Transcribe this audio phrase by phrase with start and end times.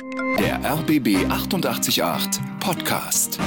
[0.00, 3.38] Der RBB 888 Podcast.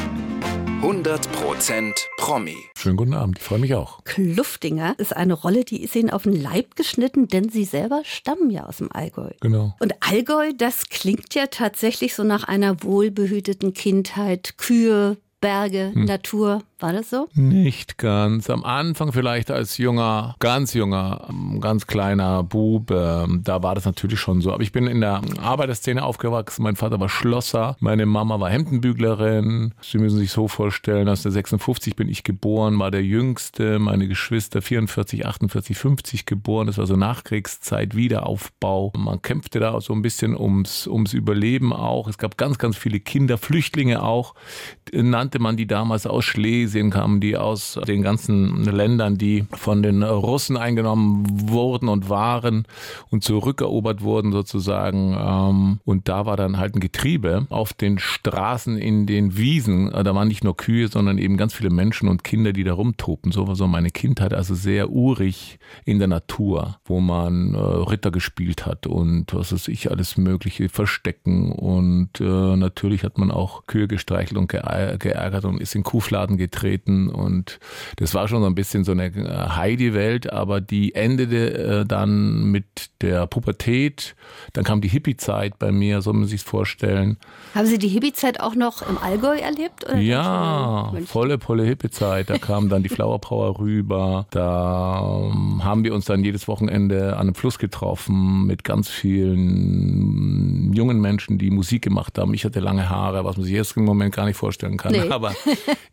[0.84, 2.58] 100% Promi.
[2.78, 4.04] Schönen guten Abend, ich freue mich auch.
[4.04, 8.52] Kluftinger ist eine Rolle, die ist Ihnen auf den Leib geschnitten, denn Sie selber stammen
[8.52, 9.32] ja aus dem Allgäu.
[9.42, 9.74] Genau.
[9.80, 14.60] Und Allgäu, das klingt ja tatsächlich so nach einer wohlbehüteten Kindheit.
[14.60, 16.06] Kühe, Berge, hm.
[16.06, 16.62] Natur.
[16.84, 17.30] War das so?
[17.34, 18.50] Nicht ganz.
[18.50, 21.30] Am Anfang vielleicht als junger, ganz junger,
[21.62, 24.52] ganz kleiner Bub, äh, da war das natürlich schon so.
[24.52, 26.62] Aber ich bin in der Arbeiterszene aufgewachsen.
[26.62, 29.74] Mein Vater war Schlosser, meine Mama war Hemdenbüglerin.
[29.80, 35.26] Sie müssen sich so vorstellen, 1956 bin ich geboren, war der Jüngste, meine Geschwister 44,
[35.26, 36.68] 48, 50 geboren.
[36.68, 38.92] Das war so Nachkriegszeit, Wiederaufbau.
[38.98, 42.10] Man kämpfte da so ein bisschen ums, ums Überleben auch.
[42.10, 44.36] Es gab ganz, ganz viele Kinder, Flüchtlinge auch,
[44.92, 49.84] nannte man die damals aus Schlesien Schlesien kamen die aus den ganzen Ländern, die von
[49.84, 52.66] den Russen eingenommen wurden und waren
[53.12, 55.16] und zurückerobert wurden sozusagen.
[55.16, 59.92] Ähm, und da war dann halt ein Getriebe auf den Straßen, in den Wiesen.
[59.92, 63.32] Da waren nicht nur Kühe, sondern eben ganz viele Menschen und Kinder, die da rumtobten.
[63.32, 68.10] So war so meine Kindheit, also sehr urig in der Natur, wo man äh, Ritter
[68.10, 71.52] gespielt hat und was weiß ich, alles mögliche verstecken.
[71.52, 76.63] Und äh, natürlich hat man auch Kühe gestreichelt und geärgert und ist in Kuhfladen getreten
[76.64, 77.60] aufgetreten und
[77.98, 82.46] das war schon so ein bisschen so eine äh, Heidi-Welt, aber die endete äh, dann
[82.52, 84.16] mit der Pubertät.
[84.54, 87.18] Dann kam die Hippie-Zeit bei mir, so muss man sich vorstellen.
[87.54, 89.86] Haben Sie die Hippie-Zeit auch noch im Allgäu erlebt?
[89.86, 92.30] Oder ja, volle, volle Hippie-Zeit.
[92.30, 94.26] Da kam dann die Flower Power rüber.
[94.32, 100.72] Da ähm, haben wir uns dann jedes Wochenende an einem Fluss getroffen mit ganz vielen
[100.74, 102.34] jungen Menschen, die Musik gemacht haben.
[102.34, 104.94] Ich hatte lange Haare, was man sich jetzt im Moment gar nicht vorstellen kann.
[104.94, 105.02] Nee.
[105.10, 105.34] Aber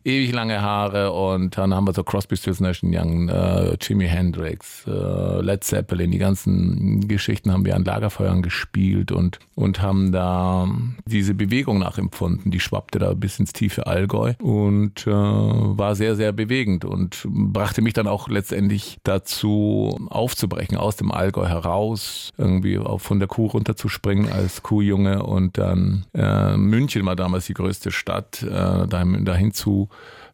[0.03, 4.85] ewig lange Haare und dann haben wir so Crosby, Stills, Nash Young, äh, Jimi Hendrix,
[4.87, 10.67] äh, Led Zeppelin, die ganzen Geschichten haben wir an Lagerfeuern gespielt und, und haben da
[11.05, 12.51] diese Bewegung nachempfunden.
[12.51, 17.81] Die schwappte da bis ins tiefe Allgäu und äh, war sehr, sehr bewegend und brachte
[17.81, 24.31] mich dann auch letztendlich dazu aufzubrechen, aus dem Allgäu heraus, irgendwie von der Kuh runterzuspringen
[24.31, 29.89] als Kuhjunge und dann äh, München war damals die größte Stadt, äh, dahin zu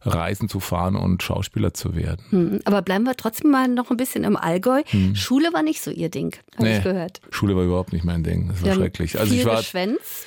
[0.08, 2.24] Reisen zu fahren und Schauspieler zu werden.
[2.30, 4.82] Hm, aber bleiben wir trotzdem mal noch ein bisschen im Allgäu.
[4.86, 5.14] Hm.
[5.14, 7.20] Schule war nicht so Ihr Ding, habe nee, ich gehört.
[7.30, 8.48] Schule war überhaupt nicht mein Ding.
[8.48, 9.18] Das war schrecklich.
[9.18, 10.26] Also ich war geschwänzt.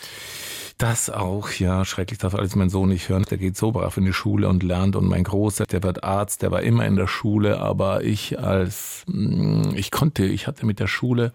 [0.81, 3.23] Das auch, ja, schrecklich darf alles mein Sohn nicht hören.
[3.29, 6.41] Der geht so brav in die Schule und lernt und mein Großer, der wird Arzt,
[6.41, 10.79] der war immer in der Schule, aber ich als, hm, ich konnte, ich hatte mit
[10.79, 11.33] der Schule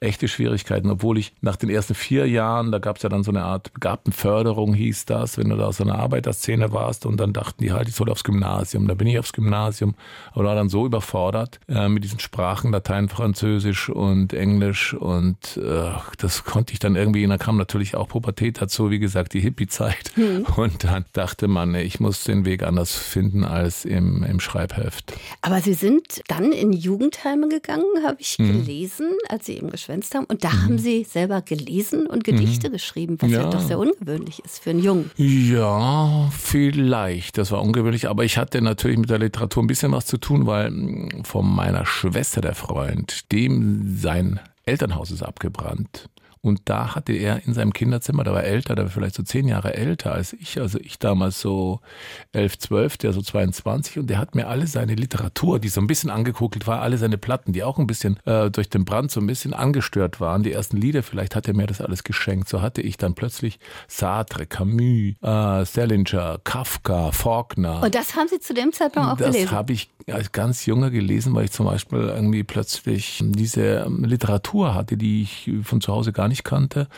[0.00, 3.30] echte Schwierigkeiten, obwohl ich nach den ersten vier Jahren, da gab es ja dann so
[3.30, 7.34] eine Art Begabtenförderung, hieß das, wenn du da aus so einer Arbeiterszene warst und dann
[7.34, 8.88] dachten die halt, ich soll aufs Gymnasium.
[8.88, 9.94] Da bin ich aufs Gymnasium,
[10.32, 15.90] aber war dann so überfordert äh, mit diesen Sprachen, Latein, Französisch und Englisch und äh,
[16.18, 19.40] das konnte ich dann irgendwie, und dann kam natürlich auch Pubertät dazu, wie gesagt, die
[19.40, 20.46] Hippie-Zeit hm.
[20.56, 25.12] und dann dachte man, ich muss den Weg anders finden als im, im Schreibheft.
[25.42, 28.64] Aber Sie sind dann in Jugendheime gegangen, habe ich hm.
[28.64, 30.24] gelesen, als Sie eben geschwärmt geschwänzt haben.
[30.26, 30.62] Und da mhm.
[30.62, 32.72] haben Sie selber gelesen und Gedichte mhm.
[32.72, 33.42] geschrieben, was ja.
[33.42, 33.50] ja.
[33.50, 35.10] doch sehr ungewöhnlich ist für einen Jungen.
[35.16, 37.38] Ja, vielleicht.
[37.38, 38.08] Das war ungewöhnlich.
[38.08, 41.46] Aber ich hatte natürlich mit der Literatur ein bisschen was zu tun, weil mm, von
[41.52, 46.08] meiner Schwester der Freund, dem sein Elternhaus ist abgebrannt.
[46.42, 49.46] Und da hatte er in seinem Kinderzimmer, der war älter, der war vielleicht so zehn
[49.46, 51.80] Jahre älter als ich, also ich damals so
[52.32, 55.86] elf, zwölf, der so 22 und der hat mir alle seine Literatur, die so ein
[55.86, 59.20] bisschen angekokelt war, alle seine Platten, die auch ein bisschen äh, durch den Brand so
[59.20, 62.48] ein bisschen angestört waren, die ersten Lieder, vielleicht hat er mir das alles geschenkt.
[62.48, 67.82] So hatte ich dann plötzlich Sartre, Camus, äh, Salinger, Kafka, Faulkner.
[67.82, 69.44] Und das haben Sie zu dem Zeitpunkt auch das gelesen?
[69.44, 74.74] Das habe ich als ganz junger gelesen, weil ich zum Beispiel irgendwie plötzlich diese Literatur
[74.74, 76.88] hatte, die ich von zu Hause gar nicht kannte.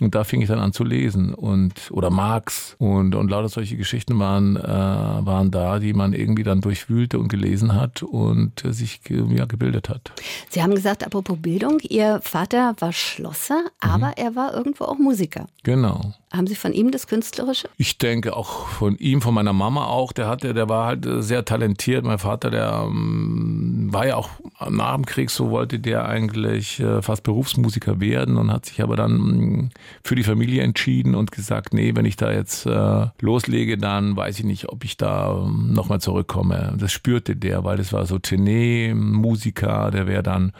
[0.00, 3.76] Und da fing ich dann an zu lesen und oder Marx und und lauter solche
[3.76, 8.72] Geschichten waren äh, waren da, die man irgendwie dann durchwühlte und gelesen hat und äh,
[8.72, 10.12] sich ja, gebildet hat.
[10.50, 14.14] Sie haben gesagt, apropos Bildung, Ihr Vater war Schlosser, aber mhm.
[14.16, 15.46] er war irgendwo auch Musiker.
[15.62, 16.14] Genau.
[16.32, 17.68] Haben Sie von ihm das Künstlerische?
[17.76, 20.12] Ich denke auch von ihm, von meiner Mama auch.
[20.12, 22.04] Der hatte, der war halt sehr talentiert.
[22.04, 24.30] Mein Vater, der um, war ja auch
[24.68, 28.96] nach dem Krieg, so wollte der eigentlich äh, fast Berufsmusiker werden und hat sich aber
[28.96, 29.70] dann um,
[30.02, 34.38] für die Familie entschieden und gesagt, nee, wenn ich da jetzt äh, loslege, dann weiß
[34.38, 36.74] ich nicht, ob ich da um, nochmal zurückkomme.
[36.78, 40.52] Das spürte der, weil das war so Tenet-Musiker, der wäre dann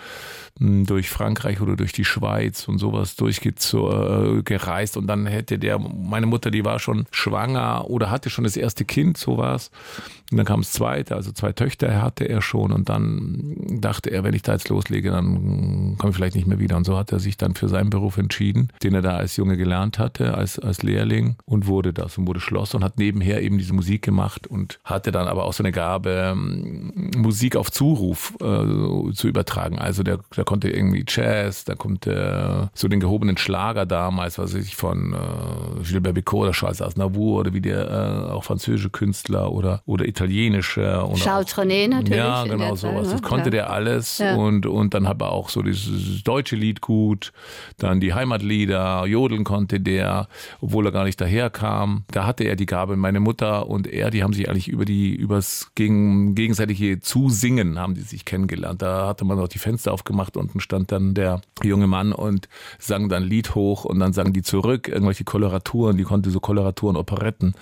[0.60, 6.52] durch Frankreich oder durch die Schweiz und sowas durchgereist und dann hätte der, meine Mutter,
[6.52, 9.72] die war schon schwanger oder hatte schon das erste Kind, sowas.
[10.30, 14.22] Und dann kam das zweite, also zwei Töchter hatte er schon und dann dachte er,
[14.22, 16.76] wenn ich da jetzt loslege, dann komme ich vielleicht nicht mehr wieder.
[16.76, 19.36] Und so hat er sich dann für seinen Beruf Beruf entschieden, den er da als
[19.36, 23.40] Junge gelernt hatte, als, als Lehrling und wurde das und wurde Schloss und hat nebenher
[23.40, 27.70] eben diese Musik gemacht und hatte dann aber auch so eine Gabe, ähm, Musik auf
[27.70, 29.78] Zuruf äh, zu übertragen.
[29.78, 34.54] Also der, der konnte irgendwie Jazz, da kommt der, so den gehobenen Schlager damals, was
[34.54, 38.90] weiß ich, von äh, Gilbert Bicot oder Charles Aznavour oder wie der äh, auch französische
[38.90, 41.08] Künstler oder, oder italienische.
[41.14, 42.18] Charles Trenet natürlich.
[42.18, 43.08] Ja, genau sowas.
[43.08, 43.26] Das ne?
[43.26, 43.50] konnte ja.
[43.50, 44.34] der alles ja.
[44.34, 47.32] und, und dann hat er auch so dieses deutsche Lied gut,
[47.78, 50.28] dann die Heimatlieder, Jodeln konnte der,
[50.60, 52.04] obwohl er gar nicht daherkam.
[52.10, 52.96] Da hatte er die Gabe.
[52.96, 57.94] Meine Mutter und er, die haben sich eigentlich über die, übers gegen, gegenseitige Zusingen haben
[57.94, 58.82] die sich kennengelernt.
[58.82, 62.48] Da hatte man auch die Fenster aufgemacht, unten stand dann der junge Mann und
[62.78, 66.96] sang dann Lied hoch und dann sangen die zurück, irgendwelche Koloraturen, die konnte so Koloraturen,
[66.96, 67.54] Operetten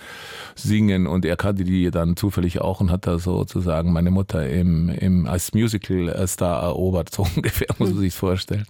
[0.55, 4.89] singen und er kannte die dann zufällig auch und hat da sozusagen meine Mutter im,
[4.89, 8.67] im, als Musical-Star erobert, so ungefähr muss man sich vorstellen.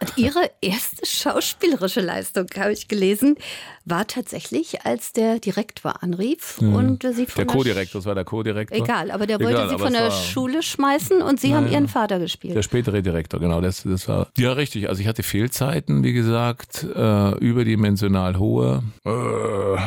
[0.00, 3.36] Und Ihre erste schauspielerische Leistung, habe ich gelesen,
[3.84, 6.74] war tatsächlich, als der Direktor anrief mhm.
[6.74, 8.78] und Sie von der Co-Direktor, das war der Co-Direktor.
[8.78, 11.88] Egal, aber der wollte Egal, Sie von der Schule schmeißen und Sie naja, haben Ihren
[11.88, 12.56] Vater gespielt.
[12.56, 13.60] Der spätere Direktor, genau.
[13.60, 14.88] Das, das war ja richtig.
[14.88, 18.82] Also ich hatte Fehlzeiten, wie gesagt, äh, überdimensional hohe.
[19.04, 19.10] Äh,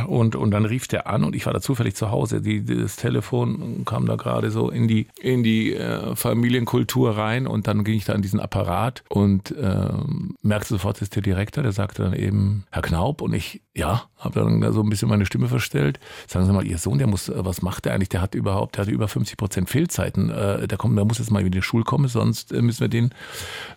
[0.06, 2.42] und, und dann rief der an und ich war da zufällig zu Hause.
[2.42, 7.68] Die, das Telefon kam da gerade so in die, in die äh, Familienkultur rein und
[7.68, 9.94] dann ging ich da an diesen Apparat und äh,
[10.42, 14.04] merkte sofort, das ist der Direktor, der sagte dann eben, Herr Knaub, und ich, ja,
[14.18, 16.00] habe dann so ein bisschen meine Stimme verstellt.
[16.28, 18.10] Sagen Sie mal, Ihr Sohn, der muss, äh, was macht der eigentlich?
[18.10, 20.30] Der hat überhaupt, der hat über 50 Prozent Fehlzeiten.
[20.30, 22.90] Äh, der kommt, der muss jetzt mal in die Schule kommen, sonst äh, müssen wir
[22.90, 23.14] den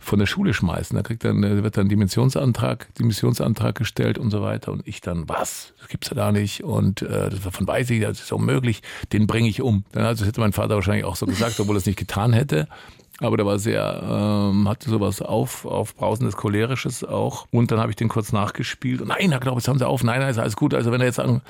[0.00, 0.96] von der Schule schmeißen.
[0.96, 4.72] Da kriegt dann, wird dann Dimensionsantrag, Dimensionsantrag gestellt und so weiter.
[4.72, 5.72] Und ich dann, was?
[5.78, 6.64] Das gibt's ja da nicht.
[6.64, 9.84] Und äh, davon weiß ich, das ist unmöglich, den bringe ich um.
[9.92, 12.68] Dann also hätte mein Vater wahrscheinlich auch so gesagt, obwohl er es nicht getan hätte.
[13.20, 17.46] Aber der war sehr, ähm, hatte sowas auf, aufbrausendes, cholerisches auch.
[17.50, 19.00] Und dann habe ich den kurz nachgespielt.
[19.00, 20.02] Und nein, Herr Glaub, jetzt haben sie auf.
[20.04, 20.74] Nein, nein, ist alles gut.
[20.74, 21.40] Also wenn er jetzt, an,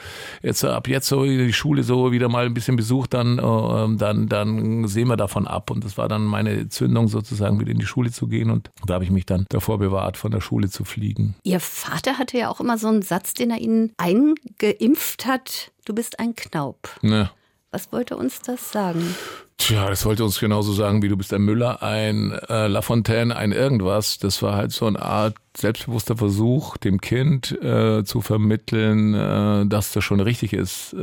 [0.42, 4.28] jetzt ab jetzt so die Schule so wieder mal ein bisschen besucht, dann, äh, dann,
[4.28, 5.70] dann sehen wir davon ab.
[5.70, 8.50] Und das war dann meine Zündung sozusagen, wieder in die Schule zu gehen.
[8.50, 11.34] Und da habe ich mich dann davor bewahrt, von der Schule zu fliegen.
[11.42, 15.72] Ihr Vater hatte ja auch immer so einen Satz, den er Ihnen eingeimpft hat.
[15.84, 16.88] Du bist ein Knaub.
[17.02, 17.30] Ne.
[17.72, 19.14] Was wollte uns das sagen?
[19.58, 23.52] Tja, das wollte uns genauso sagen, wie du bist ein Müller, ein äh, Lafontaine, ein
[23.52, 24.18] irgendwas.
[24.18, 29.92] Das war halt so eine Art selbstbewusster Versuch, dem Kind äh, zu vermitteln, äh, dass
[29.92, 30.98] das schon richtig ist, äh,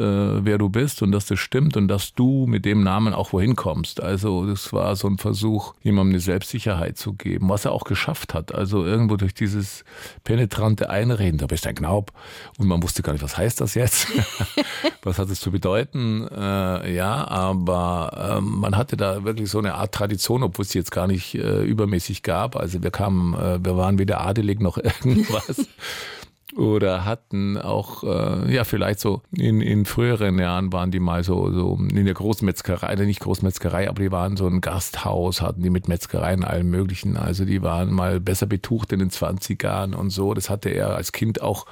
[0.46, 3.56] wer du bist und dass das stimmt und dass du mit dem Namen auch wohin
[3.56, 4.02] kommst.
[4.02, 8.34] Also das war so ein Versuch, jemandem eine Selbstsicherheit zu geben, was er auch geschafft
[8.34, 8.54] hat.
[8.54, 9.84] Also irgendwo durch dieses
[10.24, 12.12] penetrante Einreden, da bist du ein Knaub
[12.60, 14.08] und man wusste gar nicht, was heißt das jetzt?
[15.04, 16.28] was hat es zu bedeuten?
[16.28, 20.92] Äh, ja, aber ähm, man hatte da wirklich so eine Art Tradition, obwohl es jetzt
[20.92, 22.56] gar nicht äh, übermäßig gab.
[22.56, 25.68] Also wir kamen, äh, wir waren weder Adel zufällig noch irgendwas
[26.58, 31.52] oder hatten auch, äh, ja, vielleicht so in, in früheren Jahren waren die mal so,
[31.52, 35.70] so in der Großmetzgerei, also nicht Großmetzgerei, aber die waren so ein Gasthaus, hatten die
[35.70, 37.18] mit Metzgereien allem Möglichen.
[37.18, 40.34] Also die waren mal besser betucht in den 20ern und so.
[40.34, 41.66] Das hatte er als Kind auch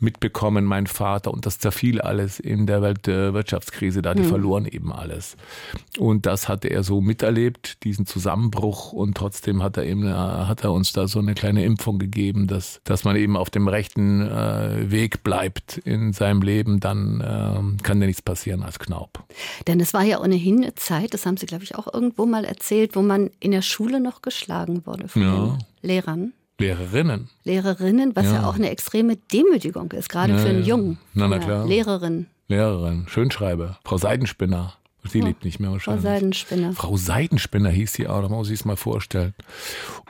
[0.00, 1.32] mitbekommen, mein Vater.
[1.32, 4.14] Und das zerfiel alles in der Weltwirtschaftskrise da.
[4.14, 4.28] Die mhm.
[4.28, 5.36] verloren eben alles.
[5.98, 8.92] Und das hatte er so miterlebt, diesen Zusammenbruch.
[8.92, 12.80] Und trotzdem hat er eben, hat er uns da so eine kleine Impfung gegeben, dass,
[12.84, 18.00] dass man eben auf dem rechten äh, Weg bleibt in seinem Leben, dann äh, kann
[18.00, 19.24] dir nichts passieren als Knaub.
[19.66, 22.44] Denn es war ja ohnehin eine Zeit, das haben Sie, glaube ich, auch irgendwo mal
[22.44, 25.34] erzählt, wo man in der Schule noch geschlagen wurde von ja.
[25.34, 26.32] den Lehrern.
[26.58, 27.28] Lehrerinnen.
[27.42, 28.34] Lehrerinnen, was ja.
[28.34, 28.48] ja.
[28.48, 30.98] auch eine extreme Demütigung ist, gerade ja, für einen Jungen.
[31.12, 31.66] Na, na klar.
[31.66, 32.26] Lehrerin.
[32.48, 34.74] Lehrerin, Schönschreiber, Frau Seidenspinner.
[35.06, 36.02] Sie oh, lebt nicht mehr wahrscheinlich.
[36.02, 36.72] Frau Seidenspinner.
[36.72, 39.34] Frau Seidenspinner hieß sie auch, da muss ich es mal vorstellen.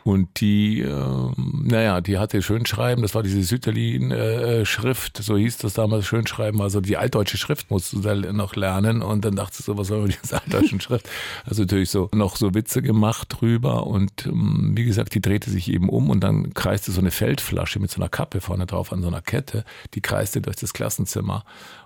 [0.05, 5.73] Und die, äh, naja, die hatte Schönschreiben, das war diese Sütterlin-Schrift, äh, so hieß das
[5.73, 9.01] damals Schönschreiben, also die altdeutsche Schrift musst du da noch lernen.
[9.01, 11.09] Und dann dachte ich so, was soll man mit dieser altdeutschen Schrift?
[11.47, 13.87] Also natürlich so noch so Witze gemacht drüber.
[13.87, 17.81] Und ähm, wie gesagt, die drehte sich eben um und dann kreiste so eine Feldflasche
[17.81, 21.45] mit so einer Kappe vorne drauf an so einer Kette, die kreiste durch das Klassenzimmer.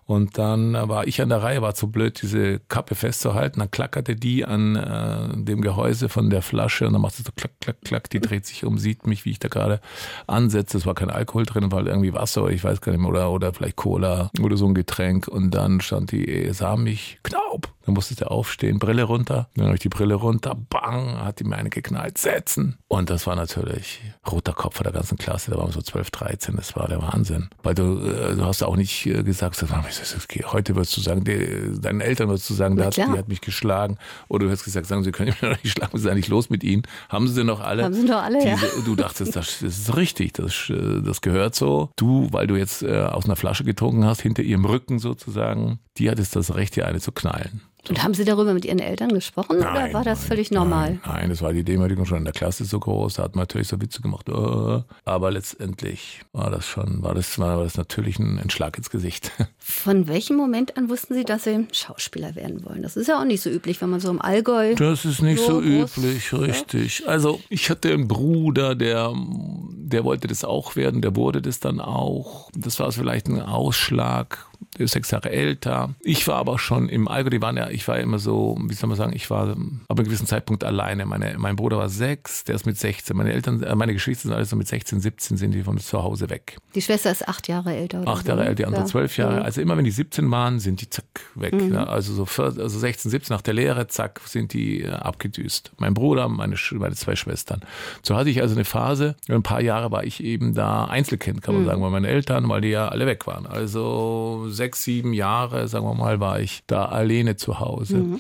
[0.09, 3.61] Und dann war ich an der Reihe, war zu blöd, diese Kappe festzuhalten.
[3.61, 7.31] Dann klackerte die an äh, dem Gehäuse von der Flasche und dann macht sie so
[7.37, 8.09] klack, klack, klack.
[8.09, 9.83] Die dreht sich um, sieht mich, wie ich da gerade
[10.27, 10.79] ansetze.
[10.79, 13.53] Es war kein Alkohol drin, war irgendwie Wasser, ich weiß gar nicht mehr, oder, oder
[13.53, 15.29] vielleicht Cola oder so ein Getränk.
[15.29, 19.49] Und dann stand die, sah mich, Knaub, Dann musstest du aufstehen, Brille runter.
[19.57, 22.77] Dann habe ich die Brille runter, bang, hat die mir eine geknallt, setzen.
[22.87, 25.51] Und das war natürlich roter Kopf der ganzen Klasse.
[25.51, 26.57] Da waren wir so 12, 13.
[26.57, 27.49] Das war der Wahnsinn.
[27.63, 32.03] Weil du, äh, du hast auch nicht äh, gesagt, heute würdest du sagen, die, deinen
[32.03, 33.97] Eltern würdest du sagen, hat, die hat mich geschlagen.
[34.29, 36.51] Oder du hast gesagt, sagen sie können mich noch nicht schlagen, was ist eigentlich los
[36.51, 36.83] mit ihnen?
[37.09, 37.85] Haben sie noch alle?
[37.85, 38.83] Haben sie noch alle, Diese, ja.
[38.85, 41.89] Du dachtest, das, das ist richtig, das, äh, das gehört so.
[41.97, 46.37] Du, weil du jetzt aus einer Flasche getrunken hast, hinter ihrem Rücken sozusagen, die hattest
[46.37, 47.63] das Recht, dir eine zu knallen.
[47.89, 50.91] Und haben Sie darüber mit Ihren Eltern gesprochen Nein, oder war das nein, völlig normal?
[50.91, 53.43] Nein, nein, das war die Demütigung schon in der Klasse so groß, da hat man
[53.43, 54.29] natürlich so Witze gemacht.
[54.29, 59.31] äh, Aber letztendlich war das schon, war das, war das natürlich ein, Schlag ins Gesicht.
[59.59, 62.83] Von welchem Moment an wussten Sie, dass Sie Schauspieler werden wollen?
[62.83, 64.75] Das ist ja auch nicht so üblich, wenn man so im Allgäu.
[64.75, 67.07] Das ist nicht so, So üblich, richtig.
[67.07, 71.81] Also ich hatte einen Bruder, der, der wollte das auch werden, der wurde das dann
[71.81, 72.51] auch.
[72.57, 74.47] Das war vielleicht ein Ausschlag.
[74.77, 75.95] Der ist sechs Jahre älter.
[76.01, 78.89] Ich war aber schon im Allgäu, die waren ja, ich war immer so, wie soll
[78.89, 81.07] man sagen, ich war ab einem gewissen Zeitpunkt alleine.
[81.07, 83.17] Meine, mein Bruder war sechs, der ist mit 16.
[83.17, 86.03] Meine Eltern, äh, meine Geschwister sind alle so mit 16, 17 sind die von zu
[86.03, 86.57] Hause weg.
[86.75, 88.03] Die Schwester ist acht Jahre älter.
[88.03, 88.47] Oder Acht Jahre ne?
[88.47, 88.87] älter, die andere Ja.
[88.87, 89.37] zwölf Jahre.
[89.37, 89.43] Mhm.
[89.43, 91.05] Also immer wenn die 17 waren, sind die zack
[91.37, 91.55] weg.
[91.73, 95.71] Ja, also so 14, also 16, 17 nach der Lehre, zack, sind die äh, abgedüst.
[95.79, 97.61] Mein Bruder, meine, meine zwei Schwestern.
[98.03, 101.55] So hatte ich also eine Phase, ein paar Jahre war ich eben da Einzelkind, kann
[101.55, 103.47] man sagen, bei meinen Eltern, weil die ja alle weg waren.
[103.47, 107.68] Also sechs, sieben Jahre, sagen wir mal, war ich da alleine zu Hause.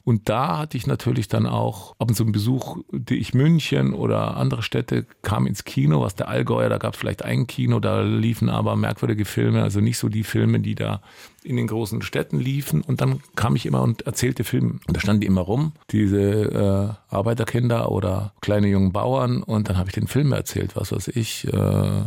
[0.04, 3.92] Und da hatte ich natürlich dann auch ab und zu einen Besuch, die ich München
[3.94, 7.80] oder andere Städte kam ins Kino, was der Allgäuer, da gab es vielleicht ein Kino,
[7.80, 11.00] da liefen aber merkwürdige Filme, also nicht so die Filme, die da
[11.42, 12.82] in den großen Städten liefen.
[12.82, 14.80] Und dann kam ich immer und erzählte Filme.
[14.86, 19.42] Und da standen die immer rum, diese äh, Arbeiterkinder oder kleine jungen Bauern.
[19.42, 22.02] Und dann habe ich den Film erzählt, was weiß ich, äh,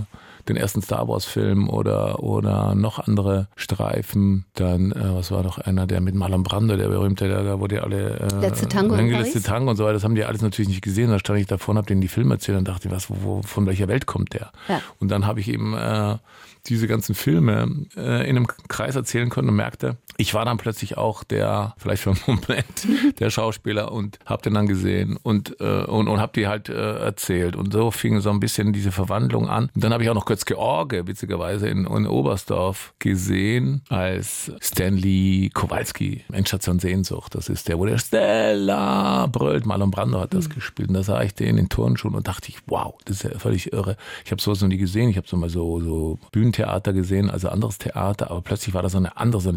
[0.48, 4.46] den ersten Star Wars Film oder oder noch andere Streifen.
[4.54, 7.76] Dann äh, was war noch einer, der mit Marlon Brando, der berühmte, der, da wurde
[7.76, 9.42] ja alle äh, Letzte Tango in letzte?
[9.42, 9.94] Tango und so weiter.
[9.94, 11.10] Das haben die alles natürlich nicht gesehen.
[11.10, 13.42] Da stand ich davor und habe denen die Filme erzählt und dachte, was, wo, wo,
[13.44, 14.52] von welcher Welt kommt der?
[14.68, 14.82] Ja.
[15.00, 16.18] Und dann habe ich eben äh,
[16.68, 20.98] diese ganzen Filme äh, in einem Kreis erzählen können und merkte, ich war dann plötzlich
[20.98, 25.84] auch der, vielleicht für einen Moment, der Schauspieler und habe den dann gesehen und, äh,
[25.86, 27.56] und, und habe die halt äh, erzählt.
[27.56, 29.70] Und so fing so ein bisschen diese Verwandlung an.
[29.74, 35.50] Und dann habe ich auch noch kurz George, witzigerweise, in, in Oberstdorf gesehen, als Stanley
[35.54, 37.34] Kowalski, Endstation Sehnsucht.
[37.34, 39.66] Das ist der, wo der Stella brüllt.
[39.66, 40.90] Marlon Brando hat das gespielt.
[40.90, 43.74] Und da sah ich den in Turnschuhen und dachte ich, wow, das ist ja völlig
[43.74, 43.98] irre.
[44.24, 45.10] Ich habe sowas noch nie gesehen.
[45.10, 48.90] Ich habe so mal so, so Bühnentheater gesehen, also anderes Theater, aber plötzlich war da
[48.90, 49.56] so eine andere, so ein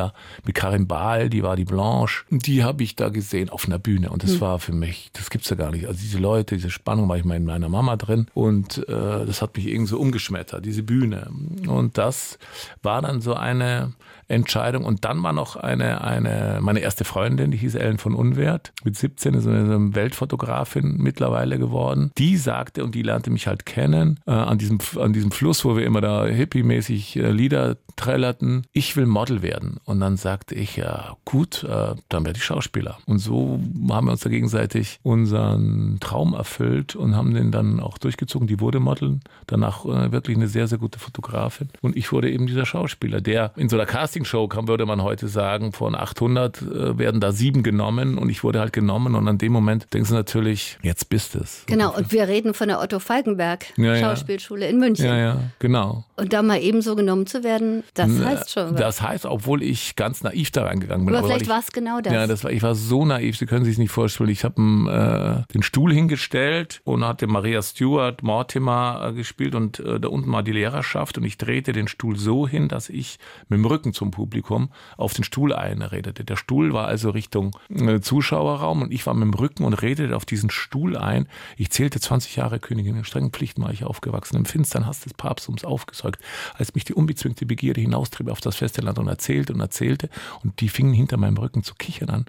[0.00, 0.12] lebendiger
[0.44, 2.24] mit Karin Bahl, die war die Blanche.
[2.30, 4.10] Und die habe ich da gesehen auf einer Bühne.
[4.10, 5.86] Und das war für mich, das gibt's ja gar nicht.
[5.86, 8.26] Also diese Leute, diese Spannung war ich mal in meiner Mama drin.
[8.34, 11.30] Und äh, das hat mich irgendwie so umgeschmettert, diese Bühne.
[11.66, 12.38] Und das
[12.82, 13.92] war dann so eine
[14.30, 14.84] Entscheidung.
[14.84, 18.96] Und dann war noch eine, eine, meine erste Freundin, die hieß Ellen von Unwert, mit
[18.96, 22.12] 17 ist eine Weltfotografin mittlerweile geworden.
[22.18, 25.76] Die sagte, und die lernte mich halt kennen, äh, an, diesem, an diesem Fluss, wo
[25.76, 29.78] wir immer da hippie-mäßig äh, Lieder trällerten, ich will Model werden.
[29.84, 32.98] Und dann sagte ich, ja gut, äh, dann werde ich Schauspieler.
[33.06, 33.60] Und so
[33.90, 38.46] haben wir uns da gegenseitig unseren Traum erfüllt und haben den dann auch durchgezogen.
[38.46, 41.68] Die wurde Model, danach äh, wirklich eine sehr, sehr gute Fotografin.
[41.82, 43.86] Und ich wurde eben dieser Schauspieler, der in so einer
[44.20, 48.44] Castingshow kam, würde man heute sagen, von 800 äh, werden da sieben genommen und ich
[48.44, 51.64] wurde halt genommen und an dem Moment denkst du natürlich, jetzt bist es.
[51.66, 54.00] Genau, und wir reden von der Otto Falkenberg Ja, ja.
[54.00, 55.06] Schauspielschule in München.
[55.06, 56.04] Ja, ja, genau.
[56.16, 58.72] Und da mal eben so genommen zu werden, das heißt schon.
[58.72, 58.80] was.
[58.80, 61.14] Das heißt, obwohl ich ganz naiv da reingegangen bin.
[61.14, 62.12] Aber weil vielleicht ich, war es genau das.
[62.12, 64.28] Ja, das war, ich war so naiv, Sie können sich nicht vorstellen.
[64.28, 69.98] Ich habe äh, den Stuhl hingestellt und hatte Maria Stewart Mortimer äh, gespielt und äh,
[69.98, 73.58] da unten war die Lehrerschaft und ich drehte den Stuhl so hin, dass ich mit
[73.58, 76.24] dem Rücken zum Publikum auf den Stuhl einredete.
[76.24, 80.16] Der Stuhl war also Richtung äh, Zuschauerraum und ich war mit dem Rücken und redete
[80.16, 81.28] auf diesen Stuhl ein.
[81.56, 82.96] Ich zählte 20 Jahre Königin.
[82.96, 84.36] In strengen Pflichten war ich aufgewachsen.
[84.36, 86.22] Im finstern Hass des Papsttums aufgesäugt,
[86.54, 90.08] als mich die unbezwingte Begierde hinaustrieb auf das feste Land und erzählte und erzählte
[90.42, 92.24] und die fingen hinter meinem Rücken zu kichern an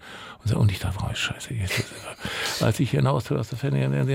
[0.55, 1.53] und, ich dachte, oh, scheiße,
[2.61, 4.05] als ich hinaus aus der Ferne,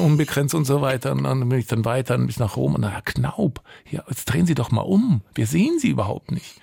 [0.00, 3.02] unbegrenzt und so weiter und dann bin ich dann weiter bis nach Rom und Herr
[3.02, 6.54] Knaub, ja, jetzt drehen Sie doch mal um, wir sehen Sie überhaupt nicht.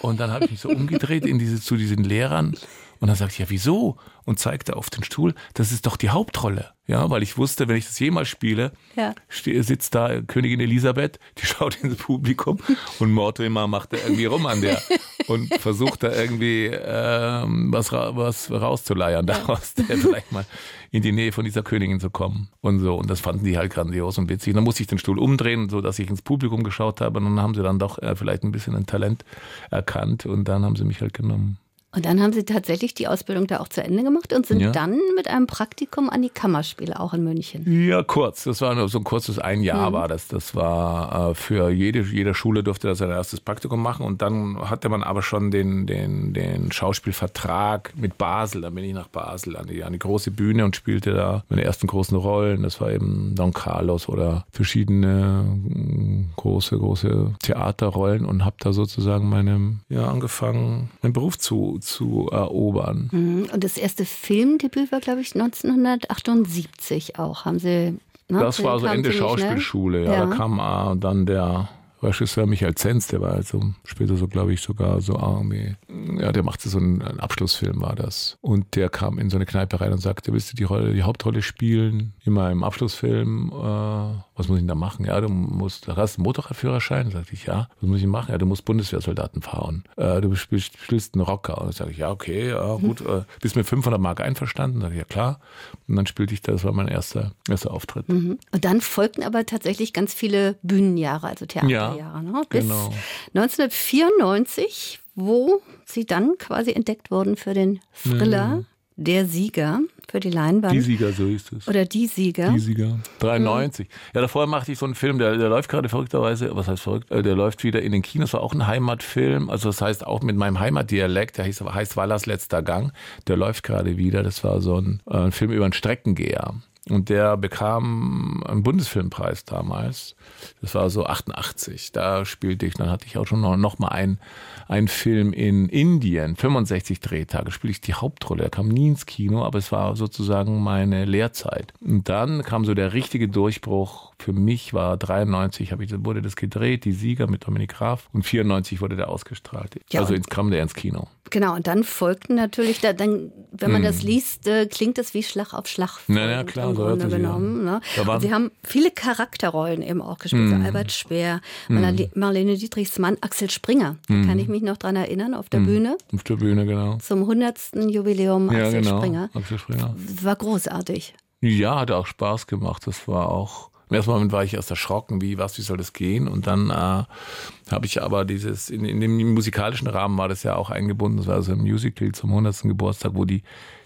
[0.00, 2.56] Und dann habe ich mich so umgedreht in diese, zu diesen Lehrern
[3.02, 3.96] und dann sagte ich, ja, wieso?
[4.24, 6.70] Und zeigte auf den Stuhl, das ist doch die Hauptrolle.
[6.86, 9.14] Ja, weil ich wusste, wenn ich das jemals spiele, Ja.
[9.28, 12.58] sitzt da Königin Elisabeth, die schaut ins Publikum
[13.00, 14.80] und Mortimer macht da irgendwie rum an der
[15.26, 20.44] und versucht da irgendwie ähm, was, ra was rauszuleiern daraus, der vielleicht mal
[20.92, 22.94] in die Nähe von dieser Königin zu kommen und so.
[22.94, 24.52] Und das fanden die halt grandios und witzig.
[24.52, 27.24] Und dann musste ich den Stuhl umdrehen, so dass ich ins Publikum geschaut habe und
[27.24, 29.24] dann haben sie dann doch äh, vielleicht ein bisschen ein Talent
[29.72, 31.58] erkannt und dann haben sie mich halt genommen.
[31.94, 34.70] Und dann haben Sie tatsächlich die Ausbildung da auch zu Ende gemacht und sind Ja.
[34.72, 37.64] dann mit einem Praktikum an die Kammerspiele auch in München.
[37.86, 38.44] Ja, kurz.
[38.44, 40.26] Das war nur so ein kurzes ein Jahr war das.
[40.28, 44.58] Das war äh, für jede, jede Schule durfte das sein erstes Praktikum machen und dann
[44.70, 48.62] hatte man aber schon den, den, den Schauspielvertrag mit Basel.
[48.62, 51.62] Dann bin ich nach Basel an die, an die große Bühne und spielte da meine
[51.64, 52.62] ersten großen Rollen.
[52.62, 59.28] Das war eben Don Carlos oder verschiedene mm, große, große Theaterrollen und habe da sozusagen
[59.28, 63.08] meinem, ja, angefangen, meinen Beruf zu, zu erobern.
[63.12, 63.48] Mhm.
[63.52, 67.44] Und das erste Filmdebüt war, glaube ich, 1978 auch.
[67.44, 67.98] Haben Sie.
[68.28, 68.40] Ne?
[68.40, 69.12] Das war so Ende.
[69.12, 70.04] Schauspielschule.
[70.04, 70.26] Ja, Ja.
[70.26, 71.68] Da kam dann der
[72.02, 75.76] Regisseur Michael Zenz, der war also später so, glaube ich, sogar so irgendwie,
[76.20, 78.38] ja, der machte so einen, einen Abschlussfilm, war das.
[78.40, 81.02] Und der kam in so eine Kneipe rein und sagte, willst du die Rolle, die
[81.02, 83.52] Hauptrolle spielen in meinem Abschlussfilm?
[83.52, 85.04] Äh, was muss ich denn da machen?
[85.04, 87.06] Ja, du musst, da hast du einen Motorradführerschein?
[87.06, 87.68] Da sagte ich, ja.
[87.80, 88.32] Was muss ich machen?
[88.32, 89.84] Ja, du musst Bundeswehrsoldaten fahren.
[89.96, 91.58] Äh, du spielst, spielst einen Rocker.
[91.58, 93.00] Und dann sage ich, ja, okay, ja, gut.
[93.02, 94.80] Äh, bist mit 500 Mark einverstanden?
[94.80, 95.40] Sag ich, ja, klar.
[95.86, 98.08] Und dann spielte ich, das war mein erster, erster Auftritt.
[98.08, 98.38] Mhm.
[98.50, 101.46] Und dann folgten aber tatsächlich ganz viele Bühnenjahre, also
[101.94, 102.22] Theaterjahre.
[102.22, 102.42] ne?
[102.48, 102.92] Bis genau.
[103.34, 108.64] 1994, wo Sie dann quasi entdeckt wurden für den Thriller
[108.96, 109.80] Der Sieger
[110.10, 110.74] für die Leinwand.
[110.74, 111.66] Die Sieger, so ist es.
[111.66, 112.50] Oder die Sieger.
[112.52, 112.98] Die Sieger.
[113.20, 113.88] 93.
[114.14, 117.10] Ja, davor machte ich so einen Film, der, der läuft gerade verrückterweise, was heißt verrückt?
[117.10, 119.48] Äh, Der läuft wieder in den Kinos, war auch ein Heimatfilm.
[119.48, 122.92] Also das heißt auch mit meinem Heimatdialekt, der heißt, heißt Wallers letzter Gang.
[123.26, 124.22] Der läuft gerade wieder.
[124.22, 126.54] Das war so ein, äh, ein Film über einen Streckengeher.
[126.90, 130.16] Und der bekam einen Bundesfilmpreis damals.
[130.60, 131.92] Das war so 88.
[131.92, 134.18] Da spielte ich, dann hatte ich auch schon noch, noch mal einen,
[134.66, 138.42] einen Film in Indien, 65 Drehtage, spiele ich die Hauptrolle.
[138.42, 141.72] Er kam nie ins Kino, aber es war sozusagen meine Lehrzeit.
[141.80, 144.11] Und dann kam so der richtige Durchbruch.
[144.22, 148.08] Für mich war 93, habe ich, wurde das gedreht, die Sieger mit Dominik Graf.
[148.12, 149.80] Und 94 wurde der ausgestrahlt.
[149.90, 151.08] Ja, also ins kam der ins Kino.
[151.30, 155.24] Genau, und dann folgten natürlich, da, dann, wenn man das liest, äh, klingt das wie
[155.24, 155.98] Schlag auf Schlag.
[156.06, 157.64] Na ja, klar, im so Grunde genommen.
[157.64, 157.80] Ne?
[158.06, 160.50] Und Sie haben viele Charakterrollen eben auch gespielt.
[160.50, 163.96] So Albert Speer, Marlene, Marlene Dietrichs Mann, Axel Springer.
[164.06, 165.96] Da kann ich mich noch dran erinnern, auf der Bühne.
[166.14, 166.98] Auf der Bühne, genau.
[166.98, 167.58] Zum 100.
[167.88, 168.98] Jubiläum Ja, Axel genau.
[168.98, 169.30] Springer.
[169.34, 169.96] Axel Springer.
[169.96, 171.14] War großartig.
[171.40, 172.86] Ja, hat auch Spaß gemacht.
[172.86, 173.71] Das war auch.
[173.92, 176.26] Im ersten Moment war ich erst erschrocken, wie, was, wie soll das gehen?
[176.26, 180.56] Und dann äh, habe ich aber dieses, in, in dem musikalischen Rahmen war das ja
[180.56, 181.18] auch eingebunden.
[181.18, 182.62] Das war so ein Musical zum 100.
[182.62, 183.42] Geburtstag, wo die,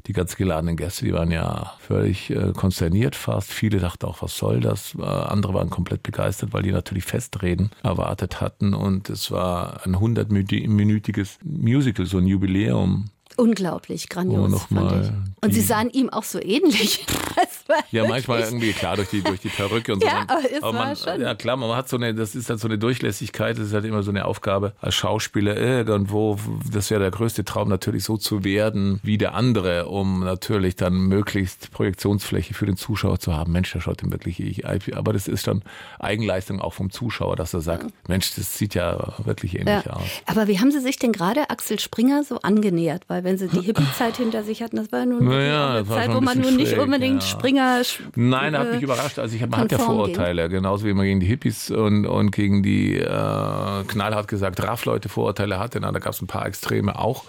[0.07, 3.53] die ganz geladenen Gäste, die waren ja völlig äh, konsterniert fast.
[3.53, 4.95] Viele dachten auch, was soll das?
[4.97, 8.75] Äh, andere waren komplett begeistert, weil die natürlich Festreden erwartet hatten.
[8.75, 13.11] Und es war ein 100-minütiges Musical, so ein Jubiläum.
[13.37, 14.53] Unglaublich, grandios.
[14.55, 15.13] Oh, fand ich.
[15.43, 17.05] Und Sie sahen ihm auch so ähnlich.
[17.91, 20.07] Ja, manchmal wirklich- irgendwie, klar, durch die, durch die Perücke und so.
[20.17, 22.61] Ja, aber es war man, schon- Ja, klar, man hat so eine, das ist halt
[22.61, 26.39] so eine Durchlässigkeit, das ist halt immer so eine Aufgabe als Schauspieler irgendwo,
[26.73, 30.95] das wäre der größte Traum natürlich so zu werden wie der andere, um natürlich dann
[30.95, 33.53] möglichst Projektionsfläche für den Zuschauer zu haben.
[33.53, 34.65] Mensch, der schaut ihm wirklich, ich,
[34.97, 35.63] aber das ist dann
[35.99, 39.95] Eigenleistung auch vom Zuschauer, dass er sagt, Mensch, das sieht ja wirklich ähnlich Ja.
[39.95, 40.03] aus.
[40.27, 43.03] Aber wie haben Sie sich denn gerade Axel Springer so angenähert?
[43.09, 46.15] Weil wenn Sie die Hippie-Zeit hinter sich hatten, das war ja nun Naja, eine Zeit,
[46.15, 47.29] wo man nun nicht unbedingt ja.
[47.29, 47.56] Springer.
[47.81, 49.19] Sch- Nein, er hat äh, mich überrascht.
[49.19, 52.63] Also ich, man hat ja Vorurteile, genauso wie man gegen die Hippies und, und gegen
[52.63, 53.05] die äh,
[53.89, 55.81] knallhart gesagt Raff-Leute Vorurteile hatte.
[55.81, 57.25] Na, da gab es ein paar Extreme auch.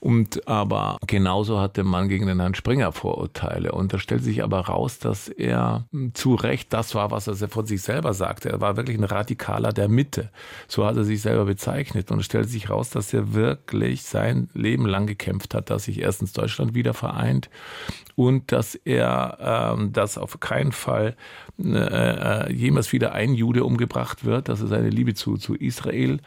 [0.00, 3.72] Und aber genauso hatte man gegen den Herrn Springer Vorurteile.
[3.72, 7.48] Und da stellt sich aber raus, dass er mh, zu Recht das war, was er
[7.48, 8.50] von sich selber sagte.
[8.50, 10.30] Er war wirklich ein Radikaler der Mitte.
[10.68, 12.10] So hat er sich selber bezeichnet.
[12.10, 16.00] Und es stellt sich raus, dass er wirklich sein Leben lang gekämpft hat, dass sich
[16.00, 17.48] erstens Deutschland wieder vereint
[18.16, 21.16] und dass er ähm, dass auf keinen Fall
[21.62, 24.48] äh, äh, jemals wieder ein Jude umgebracht wird.
[24.48, 26.20] dass er seine Liebe zu, zu Israel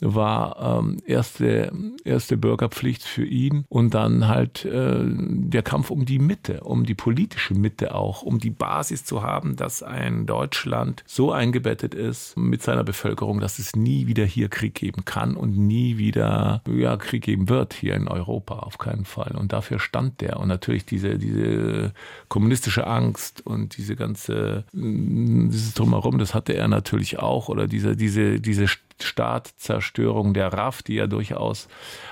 [0.00, 1.72] war ähm, erste,
[2.04, 6.94] erste Bürgerpflicht für ihn und dann halt äh, der Kampf um die Mitte, um die
[6.94, 12.62] politische Mitte auch, um die Basis zu haben, dass ein Deutschland so eingebettet ist mit
[12.62, 17.22] seiner Bevölkerung, dass es nie wieder hier Krieg geben kann und nie wieder ja, Krieg
[17.22, 19.36] geben wird hier in Europa, auf keinen Fall.
[19.36, 20.38] Und dafür stand der.
[20.38, 21.92] Und natürlich diese, diese
[22.28, 27.48] kommunistische Angst und diese ganze, dieses Drumherum, das hatte er natürlich auch.
[27.48, 28.66] Oder diese, diese, diese
[29.02, 31.68] Staatzerstörung der RAF, die ja durchaus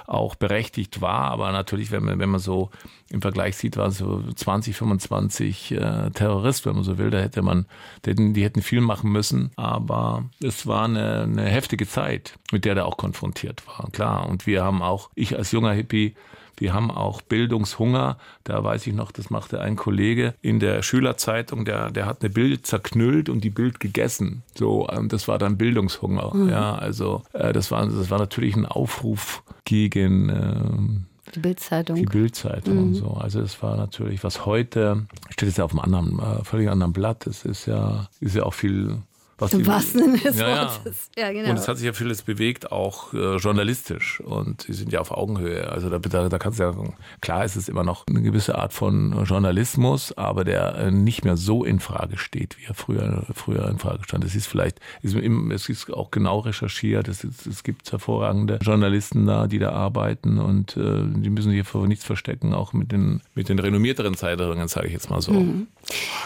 [0.06, 1.30] auch berechtigt war.
[1.30, 2.70] Aber natürlich, wenn man, wenn man so
[3.10, 7.10] im Vergleich sieht, waren so 20, 25 äh, Terroristen, wenn man so will.
[7.10, 7.66] Da hätte man,
[8.04, 9.50] die hätten, die hätten viel machen müssen.
[9.56, 13.88] Aber es war eine, eine heftige Zeit, mit der der auch konfrontiert war.
[13.90, 14.28] Klar.
[14.28, 16.14] Und wir haben auch, ich als junger Hippie,
[16.60, 18.18] wir haben auch Bildungshunger.
[18.44, 22.30] Da weiß ich noch, das machte ein Kollege in der Schülerzeitung, der, der hat eine
[22.30, 24.42] Bild zerknüllt und die Bild gegessen.
[24.54, 26.32] So, ähm, das war dann Bildungshunger.
[26.50, 31.96] Ja, also äh, das war, das war natürlich ein Aufruf gegen ähm, Die Bildzeitung.
[31.96, 32.82] Die Bildzeitung mhm.
[32.82, 33.08] und so.
[33.12, 36.92] Also es war natürlich, was heute, steht jetzt ja auf einem anderen, äh, völlig anderen
[36.92, 38.98] Blatt, es ist ja, ist ja auch viel
[39.38, 41.10] was Im wahrsten Sinne des ja, Wortes.
[41.16, 41.50] Ja, genau.
[41.50, 44.20] Und es hat sich ja vieles bewegt, auch äh, journalistisch.
[44.20, 45.70] Und sie sind ja auf Augenhöhe.
[45.70, 46.74] Also da, da, da kannst du ja,
[47.20, 51.36] klar ist es immer noch eine gewisse Art von Journalismus, aber der äh, nicht mehr
[51.36, 54.24] so in Frage steht, wie er früher, früher in Frage stand.
[54.24, 57.06] Es ist vielleicht, es ist auch genau recherchiert.
[57.06, 61.66] Es, ist, es gibt hervorragende Journalisten da, die da arbeiten und äh, die müssen sich
[61.66, 65.32] vor nichts verstecken, auch mit den, mit den renommierteren Zeitungen, sage ich jetzt mal so.
[65.32, 65.68] Mhm.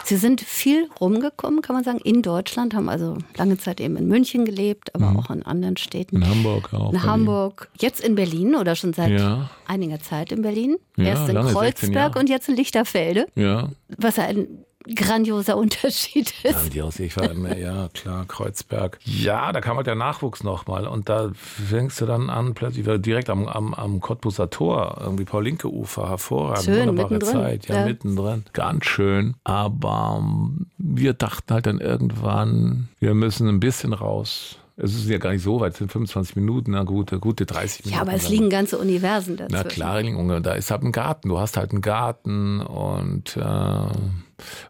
[0.04, 3.96] Sie sind viel rumgekommen, kann man sagen, in Deutschland, haben also also lange Zeit eben
[3.96, 5.16] in München gelebt, aber mhm.
[5.18, 6.16] auch in anderen Städten.
[6.16, 6.86] In Hamburg auch.
[6.86, 7.10] In Berlin.
[7.10, 7.68] Hamburg.
[7.78, 9.50] Jetzt in Berlin oder schon seit ja.
[9.66, 10.76] einiger Zeit in Berlin.
[10.96, 13.26] Ja, Erst in Kreuzberg und jetzt in Lichterfelde.
[13.34, 13.70] Ja.
[13.96, 14.64] Was ein
[14.94, 16.54] grandioser Unterschied ist.
[16.54, 18.98] Grandios, ich war immer, ja klar, Kreuzberg.
[19.04, 23.30] Ja, da kam halt der Nachwuchs nochmal und da fängst du dann an, plötzlich direkt
[23.30, 27.40] am, am, am Cottbuser Tor, irgendwie Paul-Linke-Ufer, hervorragend, schön, wunderbare mittendrin.
[27.40, 29.34] Zeit, ja, ja, mittendrin, ganz schön.
[29.44, 35.18] Aber ähm, wir dachten halt dann irgendwann, wir müssen ein bisschen raus es ist ja
[35.18, 37.96] gar nicht so weit, es sind 25 Minuten, na gut, gute 30 Minuten.
[37.96, 39.62] Ja, aber es liegen ganze Universen dazwischen.
[39.64, 43.86] Na klar, da ist halt ein Garten, du hast halt einen Garten und äh,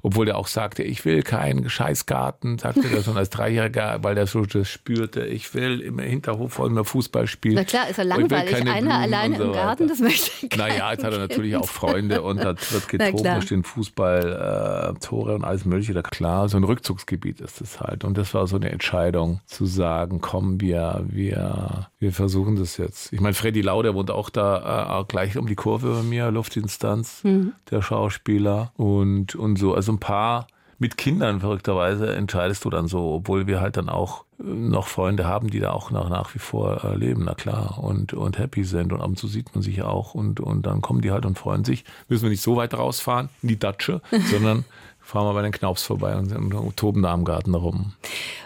[0.03, 4.27] obwohl er auch sagte, ich will keinen Scheißgarten, sagte er schon als Dreijähriger, weil er
[4.27, 7.55] so das spürte, ich will im Hinterhof wollen wir Fußball spielen.
[7.55, 11.05] Na klar, ist er langweilig, einer alleine so im Garten, das möchte ich Naja, jetzt
[11.05, 15.45] hat er natürlich auch Freunde und da wird getobt, da stehen Fußball, äh, Tore und
[15.45, 15.95] alles mögliche.
[15.95, 18.05] Da klar, so ein Rückzugsgebiet ist es halt.
[18.05, 23.13] Und das war so eine Entscheidung zu sagen, komm, wir, wir, wir versuchen das jetzt.
[23.13, 26.31] Ich meine, Freddy Lau, der wohnt auch da äh, gleich um die Kurve bei mir,
[26.31, 27.53] Luftinstanz, mhm.
[27.71, 29.75] der Schauspieler und, und so.
[29.75, 30.47] Also ein paar
[30.83, 35.27] mit Kindern verrückterweise entscheidest du dann so, obwohl wir halt dann auch äh, noch Freunde
[35.27, 38.65] haben, die da auch nach, nach wie vor äh, leben, na klar, und, und happy
[38.65, 38.93] sind.
[38.93, 41.39] Und ab und zu sieht man sich auch und, und dann kommen die halt und
[41.39, 41.85] freuen sich.
[42.09, 44.65] Müssen wir nicht so weit rausfahren in die Datsche, sondern
[45.01, 47.93] fahren wir bei den Knaups vorbei und, und toben da am Garten rum.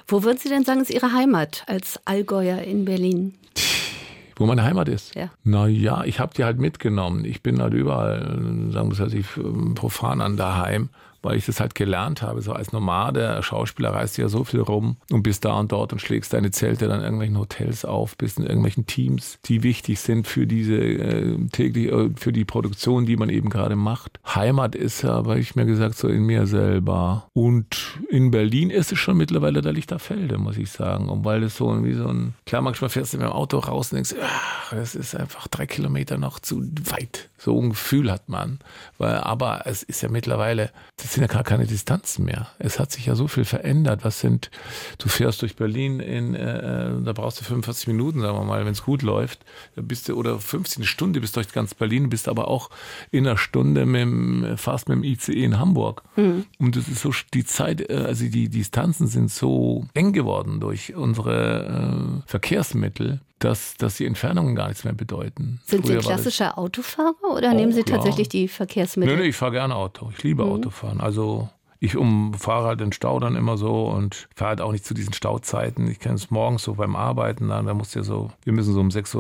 [0.07, 3.35] Wo würden Sie denn sagen, ist Ihre Heimat als Allgäuer in Berlin?
[4.37, 5.15] wo meine Heimat ist.
[5.15, 5.31] Ja.
[5.45, 7.25] Naja, ich habe die halt mitgenommen.
[7.25, 8.21] Ich bin halt überall,
[8.71, 10.91] sagen wir es halt, profan an daheim
[11.23, 12.43] weil ich das halt gelernt habe.
[12.43, 16.01] So als Nomade, Schauspieler reist ja so viel rum und bist da und dort und
[16.01, 20.27] schlägst deine Zelte dann in irgendwelchen Hotels auf, bist in irgendwelchen Teams, die wichtig sind
[20.27, 24.21] für diese äh, täglich, äh, für die Produktion, die man eben gerade macht.
[24.27, 27.29] Heimat ist ja, habe ich mir gesagt, so in mir selber.
[27.33, 31.09] Und in Berlin ist es schon mittlerweile der Lichterfelde, muss ich sagen.
[31.09, 33.93] Und weil es so wie so ein, klar, manchmal fährst du mit dem Auto raus
[33.93, 37.29] und denkst, ach, das ist einfach drei Kilometer noch zu weit.
[37.47, 38.59] So ein Gefühl hat man.
[38.99, 42.49] Weil, aber es ist ja mittlerweile, das sind ja gar keine Distanzen mehr.
[42.59, 44.01] Es hat sich ja so viel verändert.
[44.03, 44.51] Was sind,
[44.99, 48.73] du fährst durch Berlin in, äh, da brauchst du 45 Minuten, sagen wir mal, wenn
[48.73, 49.45] es gut läuft.
[49.77, 52.69] Bist du, oder 15 Stunden bis durch ganz Berlin, bist aber auch
[53.13, 56.03] in einer Stunde mit dem, fast mit dem ICE in Hamburg.
[56.17, 56.47] Mhm.
[56.59, 60.97] Und das ist so, die Zeit, äh, also die Distanzen sind so eng geworden durch
[60.97, 65.61] unsere äh, Verkehrsmittel dass, dass die Entfernungen gar nichts mehr bedeuten.
[65.65, 69.17] Sind Früher Sie klassischer Autofahrer oder nehmen Sie tatsächlich die Verkehrsmittel?
[69.17, 70.11] Nee, nee, ich fahre gerne Auto.
[70.17, 70.53] Ich liebe mhm.
[70.53, 71.01] Autofahren.
[71.01, 71.49] Also
[71.87, 75.13] ich umfahre halt den Stau dann immer so und fahre halt auch nicht zu diesen
[75.13, 75.89] Stauzeiten.
[75.89, 78.75] Ich kenne es morgens so beim Arbeiten, dann, da musst du ja so, wir müssen
[78.75, 79.17] so um 6.20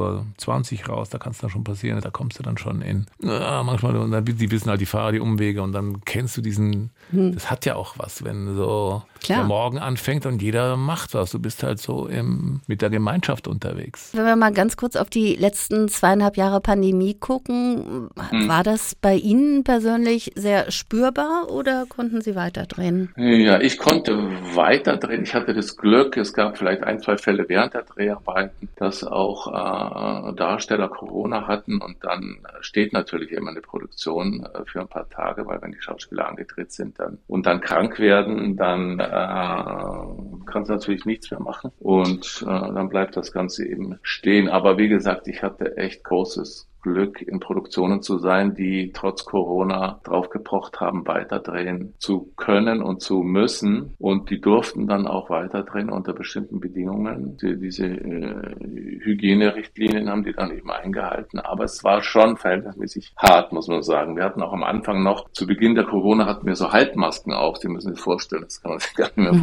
[0.83, 3.07] Uhr raus, da kann es dann schon passieren, da kommst du dann schon in.
[3.23, 6.43] Ja, manchmal, und dann, die wissen halt die Fahrer die Umwege und dann kennst du
[6.43, 7.35] diesen, hm.
[7.35, 9.39] das hat ja auch was, wenn so Klar.
[9.39, 11.31] der Morgen anfängt und jeder macht was.
[11.31, 14.11] Du bist halt so im, mit der Gemeinschaft unterwegs.
[14.13, 18.49] Wenn wir mal ganz kurz auf die letzten zweieinhalb Jahre Pandemie gucken, hm.
[18.49, 23.13] war das bei Ihnen persönlich sehr spürbar oder konnten Sie weiterdrehen?
[23.17, 24.17] Ja, ich konnte
[24.55, 25.23] weiterdrehen.
[25.23, 29.49] Ich hatte das Glück, es gab vielleicht ein, zwei Fälle während der Dreharbeiten, dass auch
[29.49, 35.09] äh, Darsteller Corona hatten und dann steht natürlich immer eine Produktion äh, für ein paar
[35.09, 40.71] Tage, weil wenn die Schauspieler angedreht sind dann und dann krank werden, dann äh, kannst
[40.71, 44.49] natürlich nichts mehr machen und äh, dann bleibt das Ganze eben stehen.
[44.49, 50.01] Aber wie gesagt, ich hatte echt großes Glück, in Produktionen zu sein, die trotz Corona
[50.05, 53.95] drauf gepocht haben, weiterdrehen zu können und zu müssen.
[53.99, 57.37] Und die durften dann auch weiterdrehen unter bestimmten Bedingungen.
[57.43, 58.55] Die, diese äh,
[59.01, 61.41] Hygienerichtlinien haben die dann eben eingehalten.
[61.41, 64.17] Aber es war schon verhältnismäßig hart, muss man sagen.
[64.17, 67.57] Wir hatten auch am Anfang noch, zu Beginn der Corona hatten wir so Halbmasken auf.
[67.57, 69.41] Sie müssen sich vorstellen, das kann man sich gar nicht mehr mhm.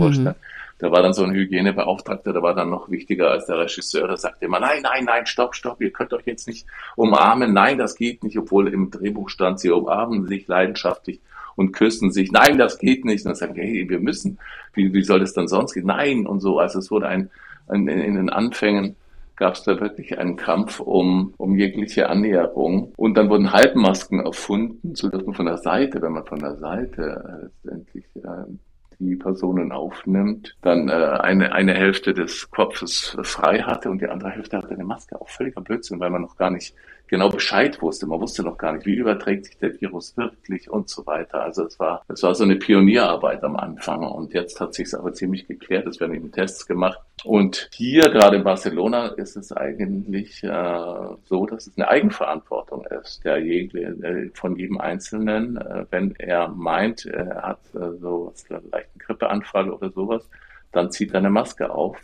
[0.83, 4.05] Da war dann so ein Hygienebeauftragter, der war dann noch wichtiger als der Regisseur.
[4.05, 6.67] Der sagte immer, nein, nein, nein, stopp, stopp, ihr könnt euch jetzt nicht
[6.97, 7.53] umarmen.
[7.53, 11.21] Nein, das geht nicht, obwohl im Drehbuch stand, sie umarmen sich leidenschaftlich
[11.55, 12.33] und küssen sich.
[12.33, 13.23] Nein, das geht nicht.
[13.23, 14.39] Und dann sagen hey, wir müssen.
[14.73, 15.85] Wie, wie soll das dann sonst gehen?
[15.85, 16.59] Nein und so.
[16.59, 17.29] Also es wurde ein,
[17.69, 18.97] ein in den Anfängen
[19.37, 22.91] gab es da wirklich einen Kampf um, um jegliche Annäherung.
[22.97, 26.57] Und dann wurden Halbmasken erfunden, so dass man von der Seite, wenn man von der
[26.57, 28.51] Seite letztendlich äh,
[28.99, 34.31] die Personen aufnimmt, dann äh, eine, eine Hälfte des Kopfes frei hatte und die andere
[34.31, 35.19] Hälfte hatte eine Maske.
[35.19, 36.75] Auch völliger Blödsinn, weil man noch gar nicht
[37.07, 38.07] genau Bescheid wusste.
[38.07, 41.43] Man wusste noch gar nicht, wie überträgt sich der Virus wirklich und so weiter.
[41.43, 45.13] Also es war, es war so eine Pionierarbeit am Anfang und jetzt hat sich aber
[45.13, 45.85] ziemlich geklärt.
[45.87, 46.99] Es werden eben Tests gemacht.
[47.23, 53.23] Und hier, gerade in Barcelona, ist es eigentlich äh, so, dass es eine Eigenverantwortung ist,
[53.23, 58.49] der je, äh, von jedem Einzelnen, äh, wenn er meint, er hat äh, so was,
[58.51, 60.29] einen leichten Grippeanfall oder sowas,
[60.73, 61.97] dann zieht er eine Maske auf.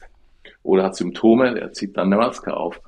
[0.64, 2.80] Oder hat Symptome, er zieht dann eine Maske auf.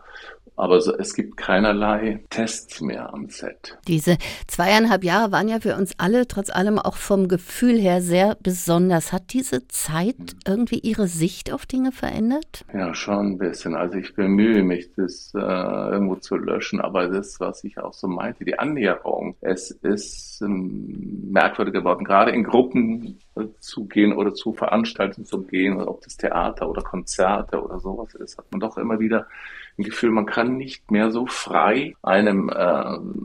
[0.61, 3.79] Aber es gibt keinerlei Tests mehr am Set.
[3.87, 8.37] Diese zweieinhalb Jahre waren ja für uns alle trotz allem auch vom Gefühl her sehr
[8.43, 9.11] besonders.
[9.11, 12.63] Hat diese Zeit irgendwie Ihre Sicht auf Dinge verändert?
[12.75, 13.73] Ja, schon ein bisschen.
[13.75, 18.07] Also ich bemühe mich, das äh, irgendwo zu löschen, aber das, was ich auch so
[18.07, 24.33] meinte, die Annäherung, es ist ähm, merkwürdig geworden, gerade in Gruppen äh, zu gehen oder
[24.33, 28.77] zu Veranstaltungen zu gehen, ob das Theater oder Konzerte oder sowas ist, hat man doch
[28.77, 29.27] immer wieder
[29.77, 32.53] ein Gefühl, man kann nicht mehr so frei einem, äh,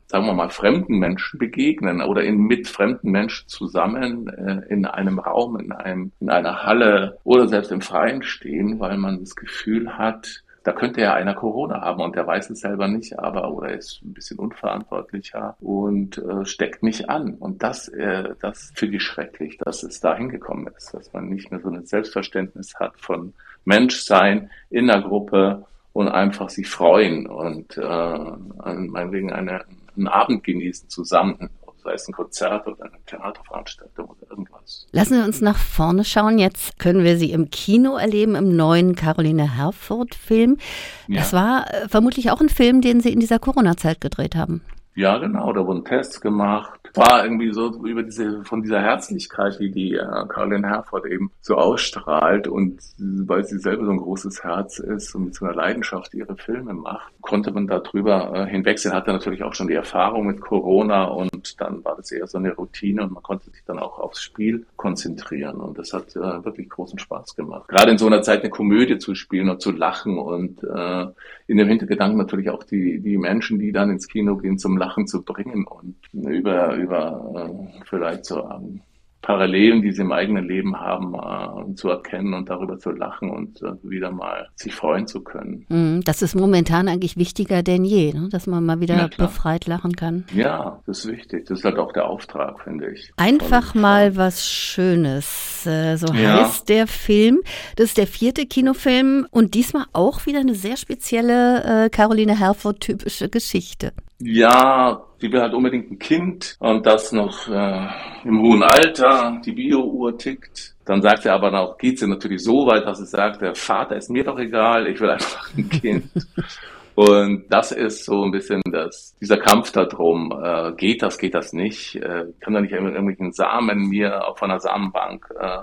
[0.06, 5.18] sagen wir mal, fremden Menschen begegnen oder in, mit fremden Menschen zusammen äh, in einem
[5.18, 9.98] Raum, in, einem, in einer Halle oder selbst im Freien stehen, weil man das Gefühl
[9.98, 13.72] hat, da könnte ja einer Corona haben und der weiß es selber nicht, aber oder
[13.72, 17.35] ist ein bisschen unverantwortlicher und äh, steckt nicht an.
[17.35, 21.52] Und das, äh, das finde ich schrecklich, dass es dahin gekommen ist, dass man nicht
[21.52, 23.33] mehr so ein Selbstverständnis hat von
[23.64, 29.61] Menschsein in der Gruppe und einfach sich freuen und äh, meinetwegen eine,
[29.96, 31.48] einen Abend genießen zusammen
[31.87, 34.87] sei es ein Konzert oder eine Theaterveranstaltung oder irgendwas.
[34.90, 36.38] Lassen wir uns nach vorne schauen.
[36.38, 40.59] Jetzt können wir sie im Kino erleben, im neuen Caroline Herfurth-Film.
[41.07, 41.20] Ja.
[41.20, 44.62] Das war äh, vermutlich auch ein Film, den Sie in dieser Corona-Zeit gedreht haben.
[44.96, 46.75] Ja, genau, da wurden Tests gemacht.
[46.96, 51.56] War irgendwie so über diese, von dieser Herzlichkeit, die die äh, Caroline Herford eben so
[51.56, 56.14] ausstrahlt und weil sie selber so ein großes Herz ist und mit so einer Leidenschaft
[56.14, 58.94] ihre Filme macht, konnte man darüber äh, hinwegsehen.
[58.94, 62.54] Hatte natürlich auch schon die Erfahrung mit Corona und dann war das eher so eine
[62.54, 66.68] Routine und man konnte sich dann auch aufs Spiel konzentrieren und das hat äh, wirklich
[66.68, 67.68] großen Spaß gemacht.
[67.68, 71.06] Gerade in so einer Zeit eine Komödie zu spielen und zu lachen und äh,
[71.46, 75.06] in dem Hintergedanken natürlich auch die, die Menschen, die dann ins Kino gehen, zum Lachen
[75.06, 78.81] zu bringen und über, über äh, vielleicht so ähm,
[79.27, 83.61] Parallelen, die sie im eigenen Leben haben, äh, zu erkennen und darüber zu lachen und
[83.61, 85.66] äh, wieder mal sich freuen zu können.
[85.68, 88.29] Mhm, das ist momentan eigentlich wichtiger denn je, ne?
[88.31, 90.27] dass man mal wieder befreit lachen kann.
[90.33, 91.46] Ja, das ist wichtig.
[91.46, 93.11] Das ist halt auch der Auftrag, finde ich.
[93.16, 96.44] Einfach mal was Schönes, äh, so ja.
[96.44, 97.40] heißt der Film.
[97.75, 103.29] Das ist der vierte Kinofilm und diesmal auch wieder eine sehr spezielle äh, Caroline Herford-typische
[103.29, 103.92] Geschichte.
[104.18, 107.88] Ja, sie will halt unbedingt ein Kind und das noch äh,
[108.24, 110.74] im hohen Alter, die Bio-Uhr tickt.
[110.87, 113.96] Dann sagt sie aber noch, geht sie natürlich so weit, dass sie sagt, der Vater
[113.96, 116.11] ist mir doch egal, ich will einfach ein Kind.
[116.94, 121.52] Und das ist so ein bisschen das, dieser Kampf darum, äh, geht das, geht das
[121.52, 121.96] nicht?
[121.96, 125.59] Äh, kann da nicht irgendwelchen Samen mir auch von der Samenbank äh,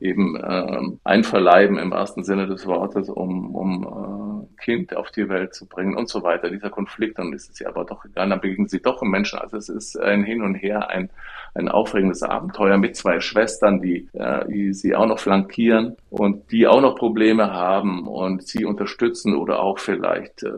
[0.00, 4.25] eben äh, einverleiben im wahrsten Sinne des Wortes, um, um äh,
[4.56, 6.50] Kind auf die Welt zu bringen und so weiter.
[6.50, 9.38] Dieser Konflikt, dann ist es ja aber doch egal, dann begegnen sie doch im Menschen.
[9.38, 11.10] Also es ist ein Hin und Her, ein,
[11.54, 16.66] ein aufregendes Abenteuer mit zwei Schwestern, die, äh, die sie auch noch flankieren und die
[16.66, 20.52] auch noch Probleme haben und sie unterstützen oder auch vielleicht äh,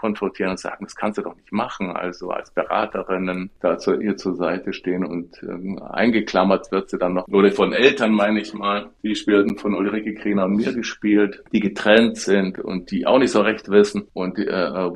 [0.00, 1.90] konfrontieren und sagen, das kannst du doch nicht machen.
[1.90, 7.14] Also als Beraterinnen da zu ihr zur Seite stehen und äh, eingeklammert wird sie dann
[7.14, 11.44] noch, oder von Eltern meine ich mal, die spielten von Ulrike Kriener und mir gespielt,
[11.52, 14.46] die getrennt sind und die auch nicht so recht wissen und äh,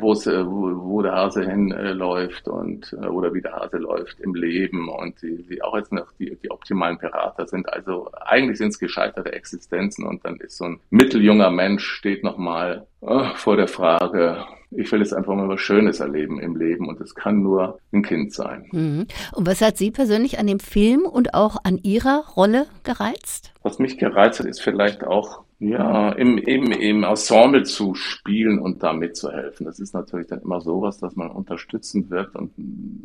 [0.01, 4.35] wo, wo, wo der Hase hinläuft äh, und äh, oder wie der Hase läuft im
[4.35, 7.73] Leben und die, die auch jetzt noch die, die optimalen Berater sind.
[7.73, 12.87] Also eigentlich sind es gescheiterte Existenzen und dann ist so ein mitteljunger Mensch steht nochmal
[13.01, 14.45] äh, vor der Frage,
[14.77, 18.03] ich will jetzt einfach mal was Schönes erleben im Leben und es kann nur ein
[18.03, 18.67] Kind sein.
[18.73, 19.07] Mhm.
[19.33, 23.53] Und was hat Sie persönlich an dem Film und auch an Ihrer Rolle gereizt?
[23.63, 28.83] Was mich gereizt hat, ist vielleicht auch ja, im, im, im Ensemble zu spielen und
[28.83, 29.67] da mitzuhelfen.
[29.67, 32.53] Das ist natürlich dann immer sowas, dass man unterstützend wirkt und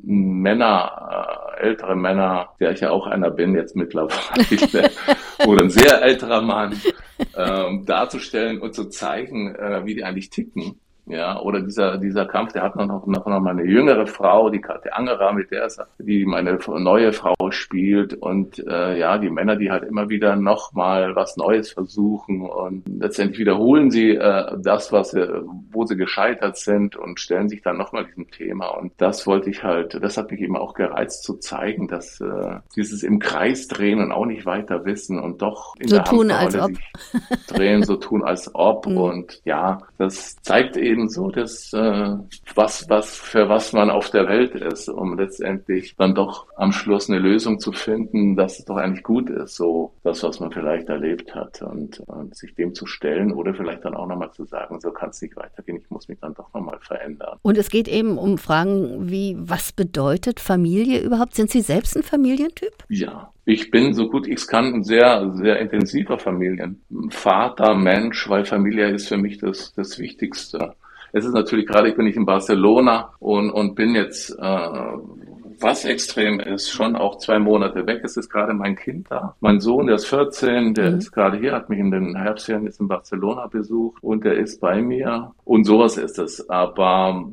[0.03, 4.89] Männer, äh, ältere Männer, der ich ja auch einer bin jetzt mittlerweile,
[5.47, 6.73] oder ein sehr älterer Mann,
[7.35, 12.53] äh, darzustellen und zu zeigen, äh, wie die eigentlich ticken Ja, oder dieser, dieser Kampf,
[12.53, 15.81] der hat noch, noch, noch mal eine jüngere Frau, die Katja Angerer, mit der ist,
[15.99, 18.13] die meine neue Frau spielt.
[18.13, 22.83] Und äh, ja, die Männer, die halt immer wieder noch mal was Neues versuchen und
[22.87, 25.27] letztendlich wiederholen sie äh, das, was sie,
[25.71, 28.67] wo sie gescheitert sind und stellen sich dann noch mal diesem Thema.
[28.67, 32.59] Und das wollte ich halt, das hat mich eben auch gereizt zu zeigen, dass äh,
[32.75, 36.31] dieses im Kreis drehen und auch nicht weiter wissen und doch in so der tun
[36.31, 36.71] als ob.
[37.47, 38.85] drehen, so tun als ob.
[38.85, 38.97] Mhm.
[38.97, 42.15] und ja, das zeigt eben eben so, dass äh,
[42.55, 47.09] was, was, für was man auf der Welt ist, um letztendlich dann doch am Schluss
[47.09, 50.89] eine Lösung zu finden, dass es doch eigentlich gut ist, so das, was man vielleicht
[50.89, 54.79] erlebt hat und, und sich dem zu stellen oder vielleicht dann auch nochmal zu sagen,
[54.79, 57.37] so kann es nicht weitergehen, ich muss mich dann doch nochmal verändern.
[57.41, 61.35] Und es geht eben um Fragen wie, was bedeutet Familie überhaupt?
[61.35, 62.73] Sind Sie selbst ein Familientyp?
[62.89, 68.45] Ja, ich bin so gut ich es kann ein sehr, sehr intensiver Familienvater, Mensch, weil
[68.45, 70.73] Familie ist für mich das, das Wichtigste.
[71.11, 74.97] Es ist natürlich gerade, ich bin nicht in Barcelona und, und bin jetzt, äh,
[75.61, 78.01] was extrem ist, schon auch zwei Monate weg.
[78.03, 79.35] Es ist gerade mein Kind da.
[79.39, 80.97] Mein Sohn, der ist 14, der mhm.
[80.97, 84.61] ist gerade hier, hat mich in den Herbstferien jetzt in Barcelona besucht und der ist
[84.61, 85.31] bei mir.
[85.43, 86.49] Und sowas ist es.
[86.49, 87.25] Aber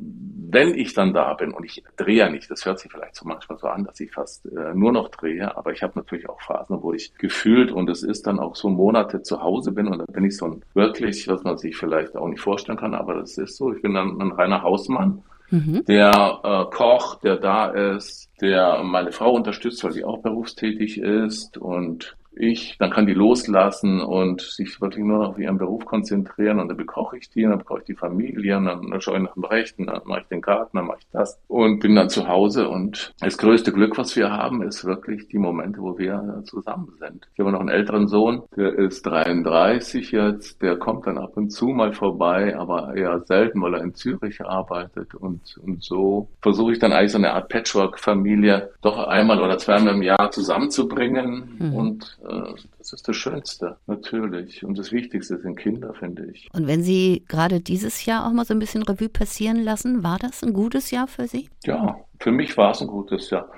[0.49, 3.27] wenn ich dann da bin und ich drehe ja nicht, das hört sich vielleicht so
[3.27, 6.39] manchmal so an, dass ich fast äh, nur noch drehe, aber ich habe natürlich auch
[6.41, 9.99] Phasen, wo ich gefühlt und es ist dann auch so Monate zu Hause bin und
[9.99, 13.15] dann bin ich so ein wirklich, was man sich vielleicht auch nicht vorstellen kann, aber
[13.15, 15.23] das ist so, ich bin dann ein reiner Hausmann.
[15.49, 15.85] Mhm.
[15.85, 21.57] Der äh, Koch, der da ist, der meine Frau unterstützt, weil sie auch berufstätig ist
[21.57, 26.59] und ich, dann kann die loslassen und sich wirklich nur noch auf ihren Beruf konzentrieren
[26.59, 29.33] und dann bekoche ich die, dann bekoche ich die Familie und dann, schaue ich nach
[29.33, 32.27] dem Rechten, dann mache ich den Garten, dann mache ich das und bin dann zu
[32.27, 36.93] Hause und das größte Glück, was wir haben, ist wirklich die Momente, wo wir zusammen
[36.99, 37.27] sind.
[37.33, 41.49] Ich habe noch einen älteren Sohn, der ist 33 jetzt, der kommt dann ab und
[41.49, 46.73] zu mal vorbei, aber eher selten, weil er in Zürich arbeitet und, und so versuche
[46.73, 51.73] ich dann eigentlich so eine Art Patchwork-Familie doch einmal oder zweimal im Jahr zusammenzubringen mhm.
[51.73, 54.63] und das ist das Schönste, natürlich.
[54.63, 56.49] Und das Wichtigste sind Kinder, finde ich.
[56.53, 60.19] Und wenn Sie gerade dieses Jahr auch mal so ein bisschen Revue passieren lassen, war
[60.19, 61.49] das ein gutes Jahr für Sie?
[61.65, 63.49] Ja, für mich war es ein gutes Jahr.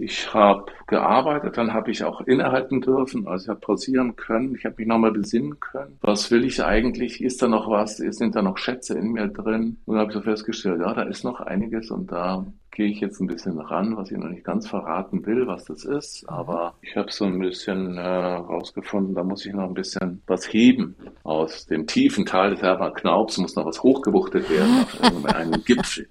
[0.00, 4.64] Ich habe gearbeitet, dann habe ich auch innehalten dürfen, also ich habe pausieren können, ich
[4.64, 5.98] habe mich nochmal besinnen können.
[6.02, 7.20] Was will ich eigentlich?
[7.20, 7.96] Ist da noch was?
[7.96, 9.78] Sind da noch Schätze in mir drin?
[9.86, 12.46] Und habe ich so festgestellt, ja, da ist noch einiges und da
[12.78, 15.84] gehe ich jetzt ein bisschen ran, was ich noch nicht ganz verraten will, was das
[15.84, 16.24] ist.
[16.28, 20.52] Aber ich habe so ein bisschen äh, rausgefunden, da muss ich noch ein bisschen was
[20.52, 20.94] heben.
[21.24, 26.08] Aus dem tiefen Tal des Hermann Knaups muss noch was hochgewuchtet werden auf einem Gipfel.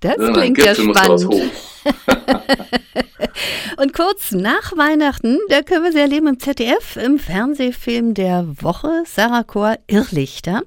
[0.00, 1.24] Das klingt Gipfel ja spannend.
[3.78, 9.04] Und kurz nach Weihnachten, da können wir sie erleben im ZDF, im Fernsehfilm der Woche,
[9.06, 10.64] Sarah Chor Irrlichter.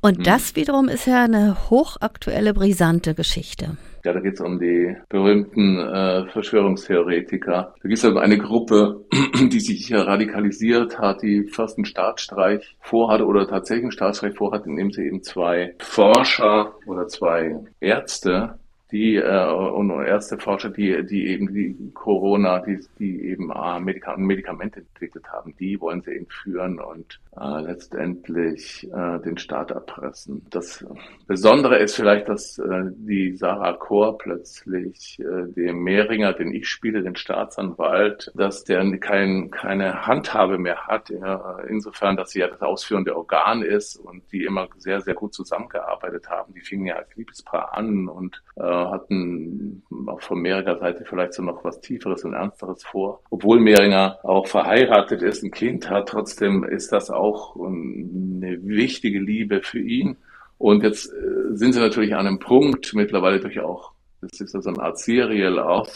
[0.00, 0.22] Und mhm.
[0.24, 3.76] das wiederum ist ja eine hochaktuelle, brisante Geschichte.
[4.04, 7.74] Ja, da geht es um die berühmten äh, Verschwörungstheoretiker.
[7.82, 9.04] Da geht es um eine Gruppe,
[9.52, 14.66] die sich hier radikalisiert hat, die fast einen Staatsstreich vorhatte oder tatsächlich einen Staatsstreich vorhat,
[14.66, 18.58] indem sie eben zwei Forscher oder zwei Ärzte
[18.92, 24.16] die äh, und erste Forscher, die, die eben die Corona, die, die eben äh, Medika
[24.16, 30.46] Medikamente entwickelt haben, die wollen sie entführen und äh, letztendlich äh, den Staat erpressen.
[30.50, 30.84] Das
[31.26, 37.02] Besondere ist vielleicht, dass äh, die Sarah Chor plötzlich äh, dem Mehringer, den ich spiele,
[37.02, 42.62] den Staatsanwalt, dass der kein, keine Handhabe mehr hat, ja, insofern, dass sie ja das
[42.62, 46.52] ausführende Organ ist und die immer sehr, sehr gut zusammengearbeitet haben.
[46.54, 51.42] Die fingen ja als Liebespaar an und äh, hatten auch von Mehringer Seite vielleicht so
[51.42, 53.20] noch was Tieferes und Ernsteres vor.
[53.30, 59.62] Obwohl Mehringer auch verheiratet ist, ein Kind hat, trotzdem ist das auch eine wichtige Liebe
[59.62, 60.16] für ihn.
[60.58, 64.68] Und jetzt äh, sind sie natürlich an einem Punkt, mittlerweile durch auch, das ist so
[64.68, 65.88] eine Art Serial auch,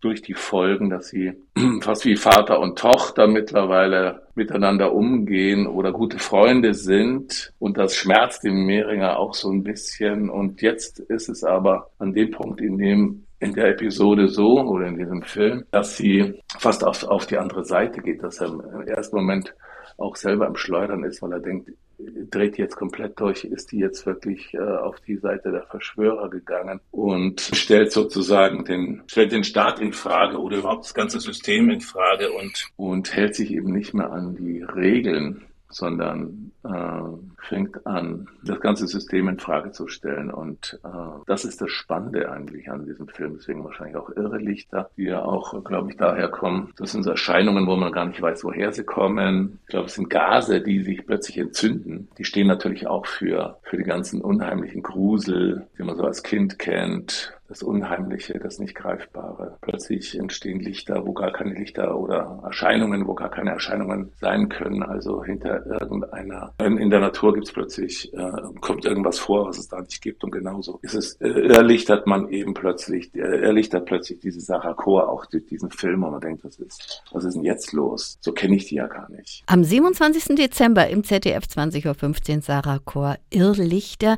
[0.00, 1.32] durch die Folgen, dass sie
[1.80, 7.52] fast wie Vater und Tochter mittlerweile miteinander umgehen oder gute Freunde sind.
[7.58, 10.28] Und das schmerzt dem Mehringer auch so ein bisschen.
[10.30, 14.86] Und jetzt ist es aber an dem Punkt, in dem in der Episode so oder
[14.86, 18.86] in diesem Film, dass sie fast auf, auf die andere Seite geht, dass er im
[18.86, 19.54] ersten Moment
[19.98, 24.04] auch selber im Schleudern ist, weil er denkt, dreht jetzt komplett durch, ist die jetzt
[24.06, 29.80] wirklich äh, auf die Seite der Verschwörer gegangen und stellt sozusagen den, stellt den Staat
[29.80, 33.94] in Frage oder überhaupt das ganze System in Frage und, und hält sich eben nicht
[33.94, 40.30] mehr an die Regeln, sondern äh, fängt an, das ganze System in Frage zu stellen.
[40.30, 40.88] Und äh,
[41.26, 43.34] das ist das Spannende eigentlich an diesem Film.
[43.36, 46.72] Deswegen wahrscheinlich auch irre Lichter, die ja auch, glaube ich, daher kommen.
[46.76, 49.58] Das sind Erscheinungen, wo man gar nicht weiß, woher sie kommen.
[49.62, 52.08] Ich glaube, es sind Gase, die sich plötzlich entzünden.
[52.18, 56.58] Die stehen natürlich auch für, für die ganzen unheimlichen Grusel, die man so als Kind
[56.58, 59.56] kennt das Unheimliche, das nicht Greifbare.
[59.60, 64.82] Plötzlich entstehen Lichter, wo gar keine Lichter oder Erscheinungen, wo gar keine Erscheinungen sein können.
[64.82, 69.68] Also hinter irgendeiner, in der Natur gibt es plötzlich, äh, kommt irgendwas vor, was es
[69.68, 70.24] da nicht gibt.
[70.24, 75.08] Und genauso ist es, äh, erlichtert man eben plötzlich, äh, erlichtert plötzlich diese Sarah Chor,
[75.08, 78.18] auch diesen Film, und man denkt, was ist, was ist denn jetzt los?
[78.20, 79.42] So kenne ich die ja gar nicht.
[79.46, 80.36] Am 27.
[80.36, 84.16] Dezember im ZDF 20.15 Uhr Sarah Chor Irrlichter.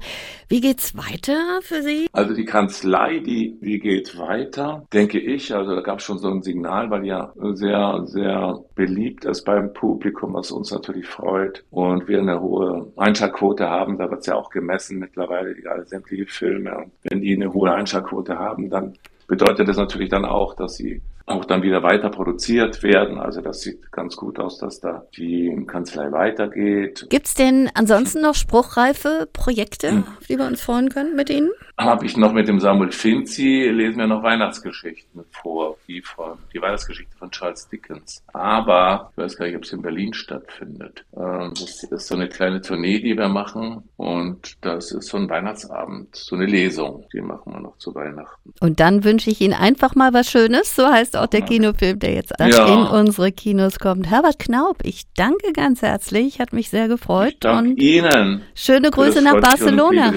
[0.48, 2.06] Wie geht's weiter für Sie?
[2.12, 5.54] Also die Kanzlei die, die geht weiter, denke ich.
[5.54, 9.72] Also da gab es schon so ein Signal, weil ja sehr, sehr beliebt ist beim
[9.72, 11.64] Publikum, was uns natürlich freut.
[11.70, 16.26] Und wir eine hohe Einschaltquote haben, da wird es ja auch gemessen mittlerweile, alle sämtliche
[16.26, 16.76] Filme.
[16.76, 18.94] Und wenn die eine hohe Einschaltquote haben, dann
[19.26, 23.18] bedeutet das natürlich dann auch, dass sie auch dann wieder weiter produziert werden.
[23.18, 27.07] Also das sieht ganz gut aus, dass da die Kanzlei weitergeht.
[27.11, 30.05] Gibt es denn ansonsten noch spruchreife Projekte, hm.
[30.29, 31.51] die wir uns freuen können mit Ihnen?
[31.79, 36.61] Habe ich noch mit dem Samuel Finzi, lesen wir noch Weihnachtsgeschichten vor, wie von, die
[36.61, 38.24] Weihnachtsgeschichte von Charles Dickens.
[38.33, 41.05] Aber ich weiß gar nicht, ob es in Berlin stattfindet.
[41.16, 45.31] Ähm, das ist so eine kleine Tournee, die wir machen und das ist so ein
[45.31, 48.53] Weihnachtsabend, so eine Lesung, die machen wir noch zu Weihnachten.
[48.61, 52.14] Und dann wünsche ich Ihnen einfach mal was Schönes, so heißt auch der Kinofilm, der
[52.14, 54.10] jetzt in unsere Kinos kommt.
[54.10, 57.34] Herbert Knaub, ich danke ganz herzlich, hat mich sehr gefreut.
[57.34, 58.42] Ich danke Ihnen.
[58.54, 60.12] Schöne Grüße nach Barcelona.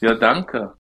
[0.00, 0.74] Ja, danke.